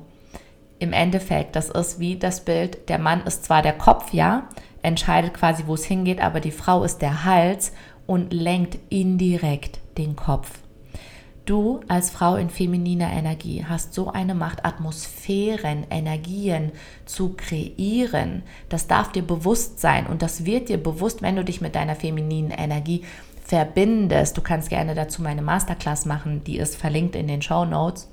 im 0.80 0.94
Endeffekt, 0.94 1.56
das 1.56 1.70
ist 1.70 2.00
wie 2.00 2.18
das 2.18 2.46
Bild, 2.46 2.90
der 2.90 3.00
Mann 3.00 3.22
ist 3.22 3.46
zwar 3.46 3.62
der 3.62 3.74
Kopf, 3.74 4.14
ja, 4.14 4.48
entscheidet 4.82 5.34
quasi, 5.34 5.64
wo 5.66 5.74
es 5.74 5.86
hingeht, 5.86 6.22
aber 6.22 6.40
die 6.40 6.52
Frau 6.52 6.84
ist 6.84 7.02
der 7.02 7.26
Hals 7.26 7.74
und 8.06 8.32
lenkt 8.32 8.78
indirekt 8.90 9.80
den 9.98 10.16
Kopf. 10.16 10.60
Du 11.46 11.80
als 11.88 12.10
Frau 12.10 12.36
in 12.36 12.50
femininer 12.50 13.10
Energie 13.10 13.64
hast 13.68 13.94
so 13.94 14.10
eine 14.12 14.36
Macht, 14.36 14.66
Atmosphären, 14.66 15.86
Energien 15.90 16.74
zu 17.06 17.36
kreieren. 17.38 18.44
Das 18.68 18.88
darf 18.88 19.14
dir 19.14 19.24
bewusst 19.24 19.80
sein 19.80 20.08
und 20.08 20.22
das 20.22 20.44
wird 20.44 20.68
dir 20.68 20.78
bewusst, 20.78 21.22
wenn 21.22 21.38
du 21.38 21.46
dich 21.46 21.62
mit 21.62 21.76
deiner 21.76 21.96
femininen 21.96 22.52
Energie 22.52 23.06
verbindest. 23.46 24.38
Du 24.38 24.42
kannst 24.42 24.70
gerne 24.70 24.94
dazu 24.94 25.22
meine 25.22 25.42
Masterclass 25.42 26.06
machen, 26.06 26.44
die 26.44 26.58
ist 26.58 26.76
verlinkt 26.76 27.16
in 27.16 27.28
den 27.28 27.42
Show 27.42 27.64
Notes. 27.64 28.10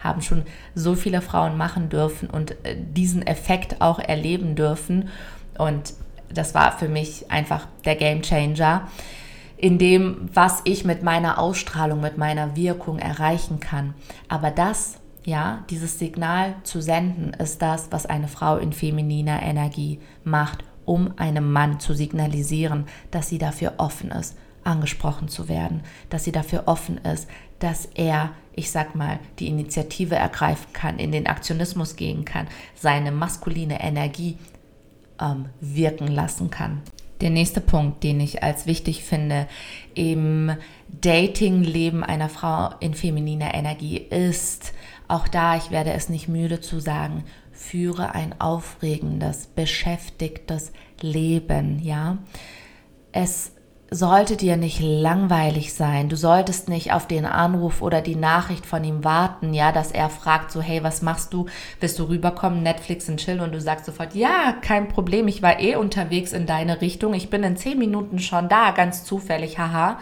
Haben 0.00 0.22
schon 0.22 0.42
so 0.74 0.94
viele 0.94 1.20
Frauen 1.20 1.56
machen 1.56 1.88
dürfen 1.88 2.28
und 2.28 2.52
äh, 2.64 2.76
diesen 2.76 3.26
Effekt 3.26 3.80
auch 3.80 3.98
erleben 3.98 4.54
dürfen. 4.54 5.08
Und 5.58 5.94
das 6.32 6.54
war 6.54 6.76
für 6.76 6.88
mich 6.88 7.30
einfach 7.30 7.66
der 7.84 7.96
Game 7.96 8.22
Changer 8.22 8.88
in 9.56 9.78
dem, 9.78 10.28
was 10.32 10.60
ich 10.64 10.84
mit 10.84 11.02
meiner 11.02 11.38
Ausstrahlung, 11.38 12.00
mit 12.00 12.18
meiner 12.18 12.56
Wirkung 12.56 12.98
erreichen 12.98 13.58
kann. 13.60 13.94
Aber 14.28 14.50
das, 14.50 14.98
ja, 15.24 15.64
dieses 15.70 15.98
Signal 15.98 16.54
zu 16.62 16.80
senden, 16.80 17.32
ist 17.32 17.62
das, 17.62 17.90
was 17.90 18.06
eine 18.06 18.28
Frau 18.28 18.58
in 18.58 18.72
femininer 18.72 19.42
Energie 19.42 19.98
macht, 20.24 20.62
um 20.84 21.14
einem 21.16 21.52
Mann 21.52 21.80
zu 21.80 21.94
signalisieren, 21.94 22.84
dass 23.10 23.28
sie 23.28 23.38
dafür 23.38 23.74
offen 23.78 24.10
ist, 24.10 24.36
angesprochen 24.62 25.28
zu 25.28 25.48
werden, 25.48 25.82
dass 26.10 26.24
sie 26.24 26.32
dafür 26.32 26.64
offen 26.66 26.98
ist, 26.98 27.28
dass 27.58 27.86
er, 27.86 28.30
ich 28.56 28.70
sag 28.70 28.94
mal, 28.94 29.20
die 29.38 29.48
Initiative 29.48 30.16
ergreifen 30.16 30.72
kann, 30.72 30.98
in 30.98 31.12
den 31.12 31.26
Aktionismus 31.26 31.94
gehen 31.94 32.24
kann, 32.24 32.48
seine 32.74 33.12
maskuline 33.12 33.80
Energie 33.80 34.38
ähm, 35.20 35.46
wirken 35.60 36.08
lassen 36.08 36.50
kann. 36.50 36.82
Der 37.20 37.30
nächste 37.30 37.60
Punkt, 37.60 38.02
den 38.02 38.20
ich 38.20 38.42
als 38.42 38.66
wichtig 38.66 39.04
finde 39.04 39.46
im 39.94 40.54
Dating-Leben 41.00 42.04
einer 42.04 42.28
Frau 42.28 42.70
in 42.80 42.94
femininer 42.94 43.54
Energie 43.54 43.98
ist, 43.98 44.72
auch 45.08 45.28
da, 45.28 45.56
ich 45.56 45.70
werde 45.70 45.92
es 45.92 46.08
nicht 46.08 46.28
müde 46.28 46.60
zu 46.60 46.80
sagen, 46.80 47.24
führe 47.52 48.14
ein 48.14 48.38
aufregendes, 48.40 49.46
beschäftigtes 49.46 50.72
Leben, 51.00 51.78
ja. 51.82 52.18
Es 53.12 53.52
sollte 53.90 54.36
dir 54.36 54.56
nicht 54.56 54.80
langweilig 54.80 55.72
sein. 55.72 56.08
Du 56.08 56.16
solltest 56.16 56.68
nicht 56.68 56.92
auf 56.92 57.06
den 57.06 57.24
Anruf 57.24 57.82
oder 57.82 58.00
die 58.00 58.16
Nachricht 58.16 58.66
von 58.66 58.82
ihm 58.82 59.04
warten, 59.04 59.54
ja, 59.54 59.70
dass 59.70 59.92
er 59.92 60.10
fragt 60.10 60.50
so, 60.50 60.60
hey, 60.60 60.82
was 60.82 61.02
machst 61.02 61.32
du? 61.32 61.46
Willst 61.78 61.98
du 61.98 62.04
rüberkommen, 62.04 62.62
Netflix 62.62 63.08
und 63.08 63.18
chill? 63.18 63.40
Und 63.40 63.52
du 63.52 63.60
sagst 63.60 63.86
sofort, 63.86 64.14
ja, 64.14 64.54
kein 64.60 64.88
Problem, 64.88 65.28
ich 65.28 65.42
war 65.42 65.60
eh 65.60 65.76
unterwegs 65.76 66.32
in 66.32 66.46
deine 66.46 66.80
Richtung. 66.80 67.14
Ich 67.14 67.30
bin 67.30 67.44
in 67.44 67.56
zehn 67.56 67.78
Minuten 67.78 68.18
schon 68.18 68.48
da, 68.48 68.72
ganz 68.72 69.04
zufällig, 69.04 69.58
haha. 69.58 69.98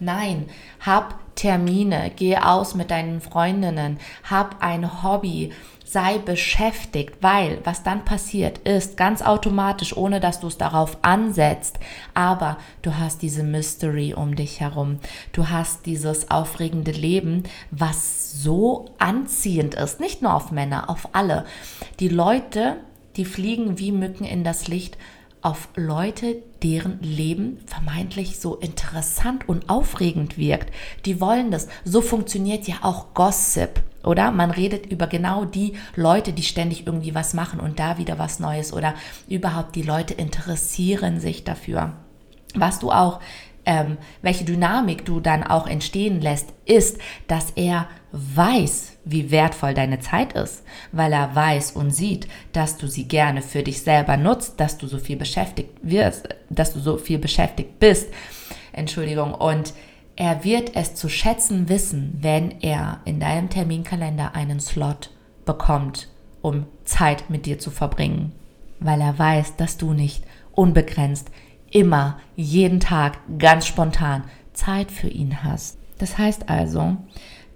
Nein, 0.00 0.46
hab 0.80 1.14
Termine, 1.36 2.10
geh 2.16 2.36
aus 2.36 2.74
mit 2.74 2.90
deinen 2.90 3.20
Freundinnen, 3.20 3.98
hab 4.28 4.62
ein 4.62 5.02
Hobby, 5.02 5.52
sei 5.92 6.18
beschäftigt, 6.18 7.16
weil 7.20 7.58
was 7.64 7.82
dann 7.82 8.04
passiert 8.04 8.58
ist, 8.58 8.96
ganz 8.96 9.22
automatisch, 9.22 9.96
ohne 9.96 10.20
dass 10.20 10.38
du 10.38 10.46
es 10.46 10.56
darauf 10.56 10.98
ansetzt, 11.02 11.80
aber 12.14 12.58
du 12.82 12.96
hast 12.96 13.22
diese 13.22 13.42
Mystery 13.42 14.14
um 14.14 14.36
dich 14.36 14.60
herum. 14.60 15.00
Du 15.32 15.48
hast 15.48 15.86
dieses 15.86 16.30
aufregende 16.30 16.92
Leben, 16.92 17.42
was 17.72 18.40
so 18.40 18.90
anziehend 18.98 19.74
ist, 19.74 19.98
nicht 19.98 20.22
nur 20.22 20.34
auf 20.34 20.52
Männer, 20.52 20.88
auf 20.88 21.08
alle. 21.12 21.44
Die 21.98 22.08
Leute, 22.08 22.76
die 23.16 23.24
fliegen 23.24 23.78
wie 23.80 23.90
Mücken 23.90 24.24
in 24.24 24.44
das 24.44 24.68
Licht 24.68 24.96
auf 25.42 25.70
Leute, 25.74 26.36
deren 26.62 27.00
Leben 27.00 27.58
vermeintlich 27.66 28.38
so 28.38 28.56
interessant 28.56 29.48
und 29.48 29.68
aufregend 29.68 30.38
wirkt. 30.38 30.72
Die 31.04 31.20
wollen 31.20 31.50
das. 31.50 31.66
So 31.84 32.00
funktioniert 32.00 32.68
ja 32.68 32.76
auch 32.82 33.14
Gossip. 33.14 33.82
Oder 34.02 34.30
man 34.30 34.50
redet 34.50 34.86
über 34.86 35.06
genau 35.06 35.44
die 35.44 35.74
Leute, 35.94 36.32
die 36.32 36.42
ständig 36.42 36.86
irgendwie 36.86 37.14
was 37.14 37.34
machen 37.34 37.60
und 37.60 37.78
da 37.78 37.98
wieder 37.98 38.18
was 38.18 38.40
Neues 38.40 38.72
oder 38.72 38.94
überhaupt 39.28 39.76
die 39.76 39.82
Leute 39.82 40.14
interessieren 40.14 41.20
sich 41.20 41.44
dafür. 41.44 41.92
Was 42.54 42.78
du 42.78 42.90
auch, 42.90 43.20
ähm, 43.66 43.98
welche 44.22 44.44
Dynamik 44.44 45.04
du 45.04 45.20
dann 45.20 45.44
auch 45.44 45.66
entstehen 45.66 46.20
lässt, 46.20 46.52
ist, 46.64 46.98
dass 47.28 47.50
er 47.52 47.88
weiß, 48.12 48.92
wie 49.04 49.30
wertvoll 49.30 49.74
deine 49.74 50.00
Zeit 50.00 50.32
ist, 50.32 50.64
weil 50.92 51.12
er 51.12 51.34
weiß 51.34 51.72
und 51.72 51.90
sieht, 51.90 52.26
dass 52.52 52.76
du 52.76 52.88
sie 52.88 53.06
gerne 53.06 53.42
für 53.42 53.62
dich 53.62 53.82
selber 53.82 54.16
nutzt, 54.16 54.58
dass 54.58 54.78
du 54.78 54.86
so 54.86 54.98
viel 54.98 55.16
beschäftigt 55.16 55.70
wirst, 55.82 56.28
dass 56.48 56.72
du 56.72 56.80
so 56.80 56.96
viel 56.96 57.18
beschäftigt 57.18 57.78
bist. 57.78 58.08
Entschuldigung 58.72 59.34
und 59.34 59.74
er 60.20 60.44
wird 60.44 60.76
es 60.76 60.94
zu 60.94 61.08
schätzen 61.08 61.70
wissen, 61.70 62.18
wenn 62.20 62.60
er 62.60 63.00
in 63.06 63.20
deinem 63.20 63.48
Terminkalender 63.48 64.34
einen 64.34 64.60
Slot 64.60 65.08
bekommt, 65.46 66.08
um 66.42 66.66
Zeit 66.84 67.30
mit 67.30 67.46
dir 67.46 67.58
zu 67.58 67.70
verbringen, 67.70 68.32
weil 68.80 69.00
er 69.00 69.18
weiß, 69.18 69.56
dass 69.56 69.78
du 69.78 69.94
nicht 69.94 70.22
unbegrenzt 70.52 71.30
immer, 71.70 72.18
jeden 72.36 72.80
Tag, 72.80 73.16
ganz 73.38 73.66
spontan 73.66 74.24
Zeit 74.52 74.90
für 74.90 75.08
ihn 75.08 75.42
hast. 75.42 75.78
Das 75.96 76.18
heißt 76.18 76.50
also, 76.50 76.98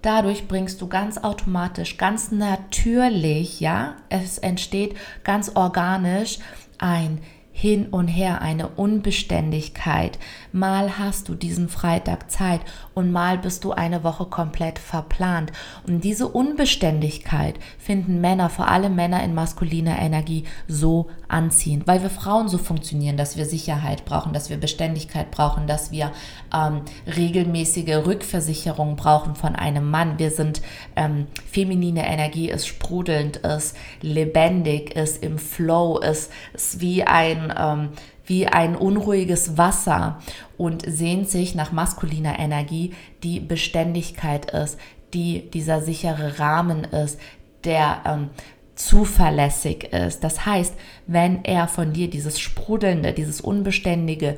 dadurch 0.01 0.47
bringst 0.47 0.81
du 0.81 0.87
ganz 0.87 1.19
automatisch, 1.19 1.97
ganz 1.97 2.31
natürlich, 2.31 3.59
ja, 3.59 3.93
es 4.09 4.39
entsteht 4.39 4.95
ganz 5.23 5.51
organisch 5.53 6.39
ein 6.79 7.19
hin 7.57 7.87
und 7.87 8.09
her, 8.09 8.41
eine 8.41 8.67
Unbeständigkeit. 8.67 10.19
Mal 10.51 10.99
hast 10.99 11.29
du 11.29 11.35
diesen 11.35 11.69
Freitag 11.69 12.29
Zeit 12.29 12.59
und 12.93 13.13
mal 13.13 13.37
bist 13.37 13.63
du 13.63 13.71
eine 13.71 14.03
Woche 14.03 14.25
komplett 14.25 14.77
verplant. 14.77 15.53
Und 15.87 16.03
diese 16.03 16.27
Unbeständigkeit 16.27 17.57
finden 17.79 18.19
Männer, 18.19 18.49
vor 18.49 18.67
allem 18.67 18.95
Männer 18.95 19.23
in 19.23 19.33
maskuliner 19.33 19.97
Energie, 19.99 20.43
so 20.67 21.07
anziehend, 21.27 21.87
weil 21.87 22.01
wir 22.01 22.09
Frauen 22.09 22.47
so 22.47 22.57
funktionieren, 22.57 23.17
dass 23.17 23.37
wir 23.37 23.45
Sicherheit 23.45 24.05
brauchen, 24.05 24.33
dass 24.33 24.49
wir 24.49 24.57
Beständigkeit 24.57 25.31
brauchen, 25.31 25.67
dass 25.67 25.91
wir 25.91 26.11
ähm, 26.53 26.81
regelmäßige 27.15 28.05
Rückversicherung 28.05 28.95
brauchen 28.95 29.35
von 29.35 29.55
einem 29.55 29.89
Mann. 29.89 30.19
Wir 30.19 30.31
sind 30.31 30.61
ähm, 30.95 31.27
feminine 31.49 32.07
Energie, 32.07 32.49
ist 32.49 32.67
sprudelnd, 32.67 33.37
ist 33.37 33.75
lebendig, 34.01 34.95
ist 34.95 35.23
im 35.23 35.37
Flow, 35.37 35.99
ist, 35.99 36.31
ist 36.53 36.81
wie 36.81 37.03
ein 37.03 37.53
ähm, 37.57 37.89
wie 38.27 38.47
ein 38.47 38.75
unruhiges 38.75 39.57
Wasser 39.57 40.19
und 40.57 40.83
sehnt 40.87 41.29
sich 41.29 41.55
nach 41.55 41.71
maskuliner 41.71 42.39
Energie, 42.39 42.93
die 43.23 43.39
Beständigkeit 43.39 44.51
ist, 44.51 44.79
die 45.13 45.49
dieser 45.51 45.81
sichere 45.81 46.39
Rahmen 46.39 46.85
ist, 46.85 47.19
der 47.63 48.01
ähm, 48.05 48.29
zuverlässig 48.75 49.85
ist. 49.93 50.23
Das 50.23 50.45
heißt, 50.45 50.75
wenn 51.07 51.43
er 51.43 51.67
von 51.67 51.93
dir 51.93 52.09
dieses 52.09 52.39
Sprudelnde, 52.39 53.13
dieses 53.13 53.41
Unbeständige 53.41 54.37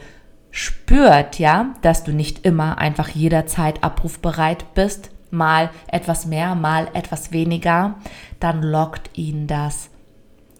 spürt, 0.51 1.39
ja, 1.39 1.73
dass 1.81 2.03
du 2.03 2.11
nicht 2.11 2.45
immer 2.45 2.77
einfach 2.77 3.09
jederzeit 3.09 3.83
abrufbereit 3.83 4.73
bist, 4.73 5.11
mal 5.29 5.69
etwas 5.87 6.25
mehr, 6.25 6.55
mal 6.55 6.87
etwas 6.93 7.31
weniger, 7.31 7.95
dann 8.39 8.63
lockt 8.63 9.17
ihn 9.17 9.47
das 9.47 9.89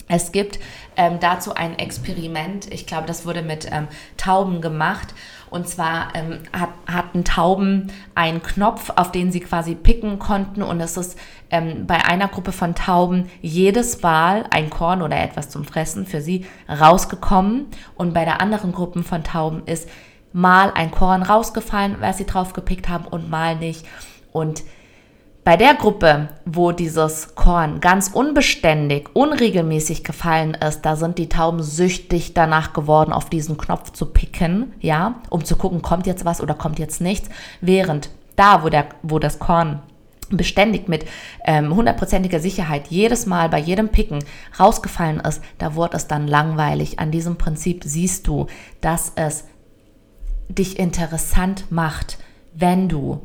es 0.10 0.32
gibt 0.32 0.60
ähm, 0.96 1.20
dazu 1.20 1.54
ein 1.54 1.78
Experiment, 1.78 2.72
ich 2.74 2.88
glaube, 2.88 3.08
das 3.08 3.26
wurde 3.26 3.42
mit 3.42 3.68
ähm, 3.72 3.88
Tauben 4.16 4.62
gemacht. 4.62 5.14
Und 5.50 5.68
zwar 5.68 6.16
ähm, 6.16 6.40
hat, 6.54 6.70
hatten 6.88 7.24
Tauben 7.24 7.92
einen 8.16 8.42
Knopf, 8.42 8.92
auf 8.96 9.12
den 9.12 9.32
sie 9.32 9.40
quasi 9.40 9.76
picken 9.76 10.20
konnten. 10.20 10.62
Und 10.62 10.82
es 10.82 10.98
ist 10.98 11.18
ähm, 11.50 11.86
bei 11.88 12.06
einer 12.06 12.28
Gruppe 12.28 12.52
von 12.52 12.76
Tauben 12.76 13.30
jedes 13.42 14.02
Mal 14.02 14.46
ein 14.52 14.70
Korn 14.70 15.02
oder 15.02 15.22
etwas 15.22 15.50
zum 15.50 15.66
Fressen 15.66 16.06
für 16.06 16.22
sie 16.22 16.46
rausgekommen. 16.70 17.68
Und 17.96 18.14
bei 18.14 18.26
der 18.26 18.42
anderen 18.42 18.72
Gruppe 18.72 19.04
von 19.04 19.24
Tauben 19.24 19.64
ist 19.66 19.90
mal 20.34 20.72
ein 20.74 20.92
Korn 20.92 21.24
rausgefallen, 21.24 21.98
weil 22.00 22.14
sie 22.14 22.26
drauf 22.26 22.54
gepickt 22.54 22.90
haben 22.90 23.06
und 23.06 23.30
mal 23.30 23.56
nicht. 23.56 23.86
Und 24.32 24.64
bei 25.48 25.56
der 25.56 25.76
Gruppe, 25.76 26.28
wo 26.44 26.74
dieses 26.74 27.34
Korn 27.36 27.80
ganz 27.80 28.10
unbeständig, 28.10 29.08
unregelmäßig 29.14 30.04
gefallen 30.04 30.56
ist, 30.56 30.82
da 30.82 30.98
sind 30.98 31.18
die 31.18 31.30
Tauben 31.30 31.64
süchtig 31.64 32.34
danach 32.34 32.74
geworden, 32.74 33.14
auf 33.14 33.30
diesen 33.30 33.56
Knopf 33.56 33.94
zu 33.94 34.08
picken, 34.08 34.74
ja, 34.82 35.22
um 35.30 35.46
zu 35.46 35.56
gucken, 35.56 35.82
kommt 35.82 36.06
jetzt 36.06 36.26
was 36.26 36.42
oder 36.42 36.54
kommt 36.54 36.80
jetzt 36.80 37.00
nichts. 37.00 37.30
Während 37.62 38.10
da, 38.36 38.62
wo, 38.62 38.68
der, 38.68 38.88
wo 39.04 39.20
das 39.20 39.40
Korn 39.40 39.82
beständig 40.30 40.90
mit 40.90 41.06
ähm, 41.46 41.74
hundertprozentiger 41.74 42.42
Sicherheit 42.42 42.88
jedes 42.90 43.26
Mal 43.26 43.48
bei 43.48 43.60
jedem 43.60 43.88
Picken 43.88 44.20
rausgefallen 44.60 45.22
ist, 45.22 45.42
da 45.60 45.76
wurde 45.76 45.96
es 45.96 46.08
dann 46.08 46.28
langweilig. 46.28 47.00
An 47.00 47.10
diesem 47.10 47.38
Prinzip 47.38 47.86
siehst 47.86 48.28
du, 48.28 48.48
dass 48.82 49.14
es 49.16 49.46
dich 50.50 50.78
interessant 50.78 51.72
macht, 51.72 52.18
wenn 52.54 52.90
du 52.90 53.22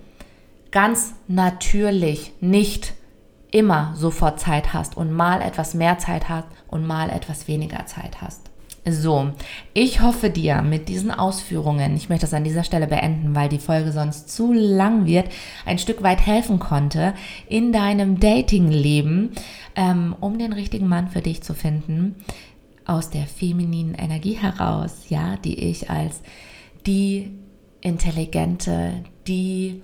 ganz 0.72 1.14
natürlich 1.28 2.32
nicht 2.40 2.94
immer 3.52 3.92
sofort 3.94 4.40
Zeit 4.40 4.72
hast 4.72 4.96
und 4.96 5.12
mal 5.12 5.40
etwas 5.42 5.74
mehr 5.74 5.98
Zeit 5.98 6.28
hast 6.28 6.48
und 6.68 6.86
mal 6.86 7.10
etwas 7.10 7.46
weniger 7.46 7.86
Zeit 7.86 8.20
hast. 8.20 8.50
So, 8.84 9.30
ich 9.74 10.00
hoffe 10.00 10.28
dir 10.28 10.60
mit 10.60 10.88
diesen 10.88 11.12
Ausführungen, 11.12 11.94
ich 11.94 12.08
möchte 12.08 12.26
das 12.26 12.34
an 12.34 12.42
dieser 12.42 12.64
Stelle 12.64 12.88
beenden, 12.88 13.32
weil 13.36 13.48
die 13.48 13.60
Folge 13.60 13.92
sonst 13.92 14.34
zu 14.34 14.52
lang 14.52 15.06
wird, 15.06 15.28
ein 15.64 15.78
Stück 15.78 16.02
weit 16.02 16.26
helfen 16.26 16.58
konnte 16.58 17.14
in 17.48 17.72
deinem 17.72 18.18
Datingleben, 18.18 19.30
ähm, 19.76 20.16
um 20.18 20.36
den 20.36 20.52
richtigen 20.52 20.88
Mann 20.88 21.08
für 21.08 21.20
dich 21.20 21.42
zu 21.42 21.54
finden, 21.54 22.16
aus 22.84 23.10
der 23.10 23.26
femininen 23.26 23.94
Energie 23.94 24.34
heraus, 24.34 25.04
ja, 25.08 25.36
die 25.36 25.60
ich 25.60 25.88
als 25.88 26.20
die 26.84 27.30
intelligente, 27.82 29.04
die 29.28 29.80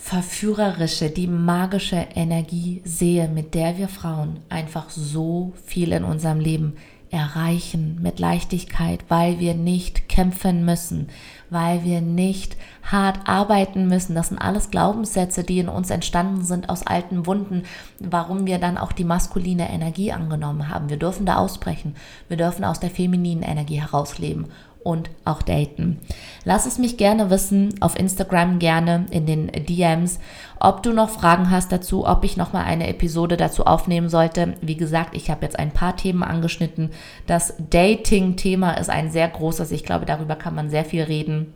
verführerische, 0.00 1.10
die 1.10 1.26
magische 1.26 2.06
Energie 2.14 2.80
sehe, 2.84 3.28
mit 3.28 3.54
der 3.54 3.76
wir 3.78 3.86
Frauen 3.86 4.40
einfach 4.48 4.88
so 4.90 5.52
viel 5.64 5.92
in 5.92 6.04
unserem 6.04 6.40
Leben 6.40 6.76
erreichen 7.10 7.98
mit 8.00 8.18
Leichtigkeit, 8.18 9.04
weil 9.08 9.40
wir 9.40 9.54
nicht 9.54 10.08
kämpfen 10.08 10.64
müssen, 10.64 11.08
weil 11.50 11.84
wir 11.84 12.00
nicht 12.00 12.56
hart 12.82 13.28
arbeiten 13.28 13.88
müssen. 13.88 14.14
Das 14.14 14.28
sind 14.28 14.38
alles 14.38 14.70
Glaubenssätze, 14.70 15.44
die 15.44 15.58
in 15.58 15.68
uns 15.68 15.90
entstanden 15.90 16.44
sind 16.44 16.68
aus 16.68 16.86
alten 16.86 17.26
Wunden, 17.26 17.64
warum 17.98 18.46
wir 18.46 18.58
dann 18.58 18.78
auch 18.78 18.92
die 18.92 19.04
maskuline 19.04 19.70
Energie 19.70 20.12
angenommen 20.12 20.68
haben. 20.68 20.88
Wir 20.88 20.98
dürfen 20.98 21.26
da 21.26 21.36
ausbrechen. 21.36 21.94
Wir 22.28 22.36
dürfen 22.36 22.64
aus 22.64 22.80
der 22.80 22.90
femininen 22.90 23.42
Energie 23.42 23.80
herausleben 23.80 24.46
und 24.82 25.10
auch 25.24 25.42
daten. 25.42 26.00
Lass 26.44 26.66
es 26.66 26.78
mich 26.78 26.96
gerne 26.96 27.30
wissen, 27.30 27.74
auf 27.80 27.98
Instagram 27.98 28.58
gerne 28.58 29.06
in 29.10 29.26
den 29.26 29.48
DMs, 29.48 30.18
ob 30.58 30.82
du 30.82 30.92
noch 30.92 31.10
Fragen 31.10 31.50
hast 31.50 31.72
dazu, 31.72 32.06
ob 32.06 32.24
ich 32.24 32.36
nochmal 32.36 32.64
eine 32.64 32.88
Episode 32.88 33.36
dazu 33.36 33.66
aufnehmen 33.66 34.08
sollte. 34.08 34.54
Wie 34.60 34.76
gesagt, 34.76 35.14
ich 35.14 35.30
habe 35.30 35.44
jetzt 35.44 35.58
ein 35.58 35.72
paar 35.72 35.96
Themen 35.96 36.22
angeschnitten. 36.22 36.90
Das 37.26 37.54
Dating-Thema 37.58 38.72
ist 38.72 38.90
ein 38.90 39.10
sehr 39.10 39.28
großes. 39.28 39.72
Ich 39.72 39.84
glaube, 39.84 40.06
darüber 40.06 40.36
kann 40.36 40.54
man 40.54 40.70
sehr 40.70 40.84
viel 40.84 41.02
reden. 41.02 41.54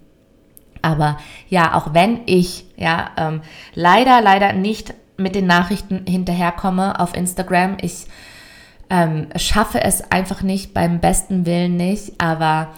Aber 0.82 1.16
ja, 1.48 1.74
auch 1.74 1.94
wenn 1.94 2.20
ich 2.26 2.66
ja 2.76 3.10
ähm, 3.16 3.40
leider, 3.74 4.20
leider 4.20 4.52
nicht 4.52 4.92
mit 5.16 5.34
den 5.34 5.46
Nachrichten 5.46 6.04
hinterherkomme 6.06 7.00
auf 7.00 7.16
Instagram, 7.16 7.78
ich 7.80 8.06
ähm, 8.90 9.28
schaffe 9.36 9.82
es 9.82 10.10
einfach 10.12 10.42
nicht, 10.42 10.74
beim 10.74 11.00
besten 11.00 11.46
Willen 11.46 11.76
nicht, 11.76 12.20
aber 12.20 12.68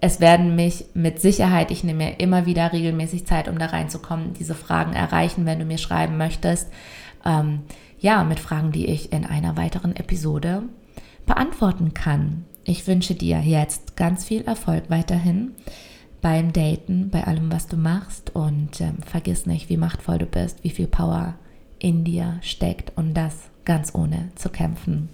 es 0.00 0.20
werden 0.20 0.54
mich 0.54 0.86
mit 0.94 1.20
Sicherheit, 1.20 1.70
ich 1.70 1.82
nehme 1.82 2.04
mir 2.04 2.20
immer 2.20 2.46
wieder 2.46 2.72
regelmäßig 2.72 3.26
Zeit, 3.26 3.48
um 3.48 3.58
da 3.58 3.66
reinzukommen, 3.66 4.32
diese 4.34 4.54
Fragen 4.54 4.92
erreichen, 4.92 5.44
wenn 5.44 5.58
du 5.58 5.64
mir 5.64 5.78
schreiben 5.78 6.16
möchtest. 6.16 6.68
Ähm, 7.24 7.60
ja, 7.98 8.22
mit 8.22 8.38
Fragen, 8.38 8.70
die 8.70 8.86
ich 8.86 9.12
in 9.12 9.24
einer 9.26 9.56
weiteren 9.56 9.96
Episode 9.96 10.62
beantworten 11.26 11.94
kann. 11.94 12.44
Ich 12.64 12.86
wünsche 12.86 13.14
dir 13.14 13.40
jetzt 13.40 13.96
ganz 13.96 14.24
viel 14.24 14.42
Erfolg 14.42 14.84
weiterhin 14.88 15.52
beim 16.20 16.52
Daten, 16.52 17.10
bei 17.10 17.24
allem, 17.24 17.50
was 17.50 17.66
du 17.66 17.76
machst 17.76 18.34
und 18.34 18.80
ähm, 18.80 18.98
vergiss 19.04 19.46
nicht, 19.46 19.68
wie 19.68 19.76
machtvoll 19.76 20.18
du 20.18 20.26
bist, 20.26 20.62
wie 20.64 20.70
viel 20.70 20.86
Power 20.86 21.34
in 21.78 22.04
dir 22.04 22.38
steckt 22.42 22.92
und 22.96 23.14
das 23.14 23.34
ganz 23.64 23.94
ohne 23.94 24.30
zu 24.34 24.48
kämpfen. 24.48 25.08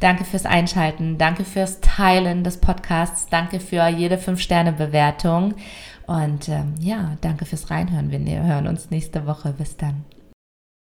Danke 0.00 0.24
fürs 0.24 0.46
Einschalten, 0.46 1.18
danke 1.18 1.44
fürs 1.44 1.80
Teilen 1.80 2.44
des 2.44 2.58
Podcasts, 2.58 3.26
danke 3.28 3.58
für 3.58 3.88
jede 3.88 4.16
5-Sterne-Bewertung 4.16 5.54
und 6.06 6.48
ähm, 6.48 6.74
ja, 6.80 7.16
danke 7.20 7.44
fürs 7.44 7.70
Reinhören. 7.70 8.10
Wir 8.10 8.42
hören 8.42 8.66
uns 8.66 8.90
nächste 8.90 9.26
Woche. 9.26 9.52
Bis 9.52 9.76
dann. 9.76 10.04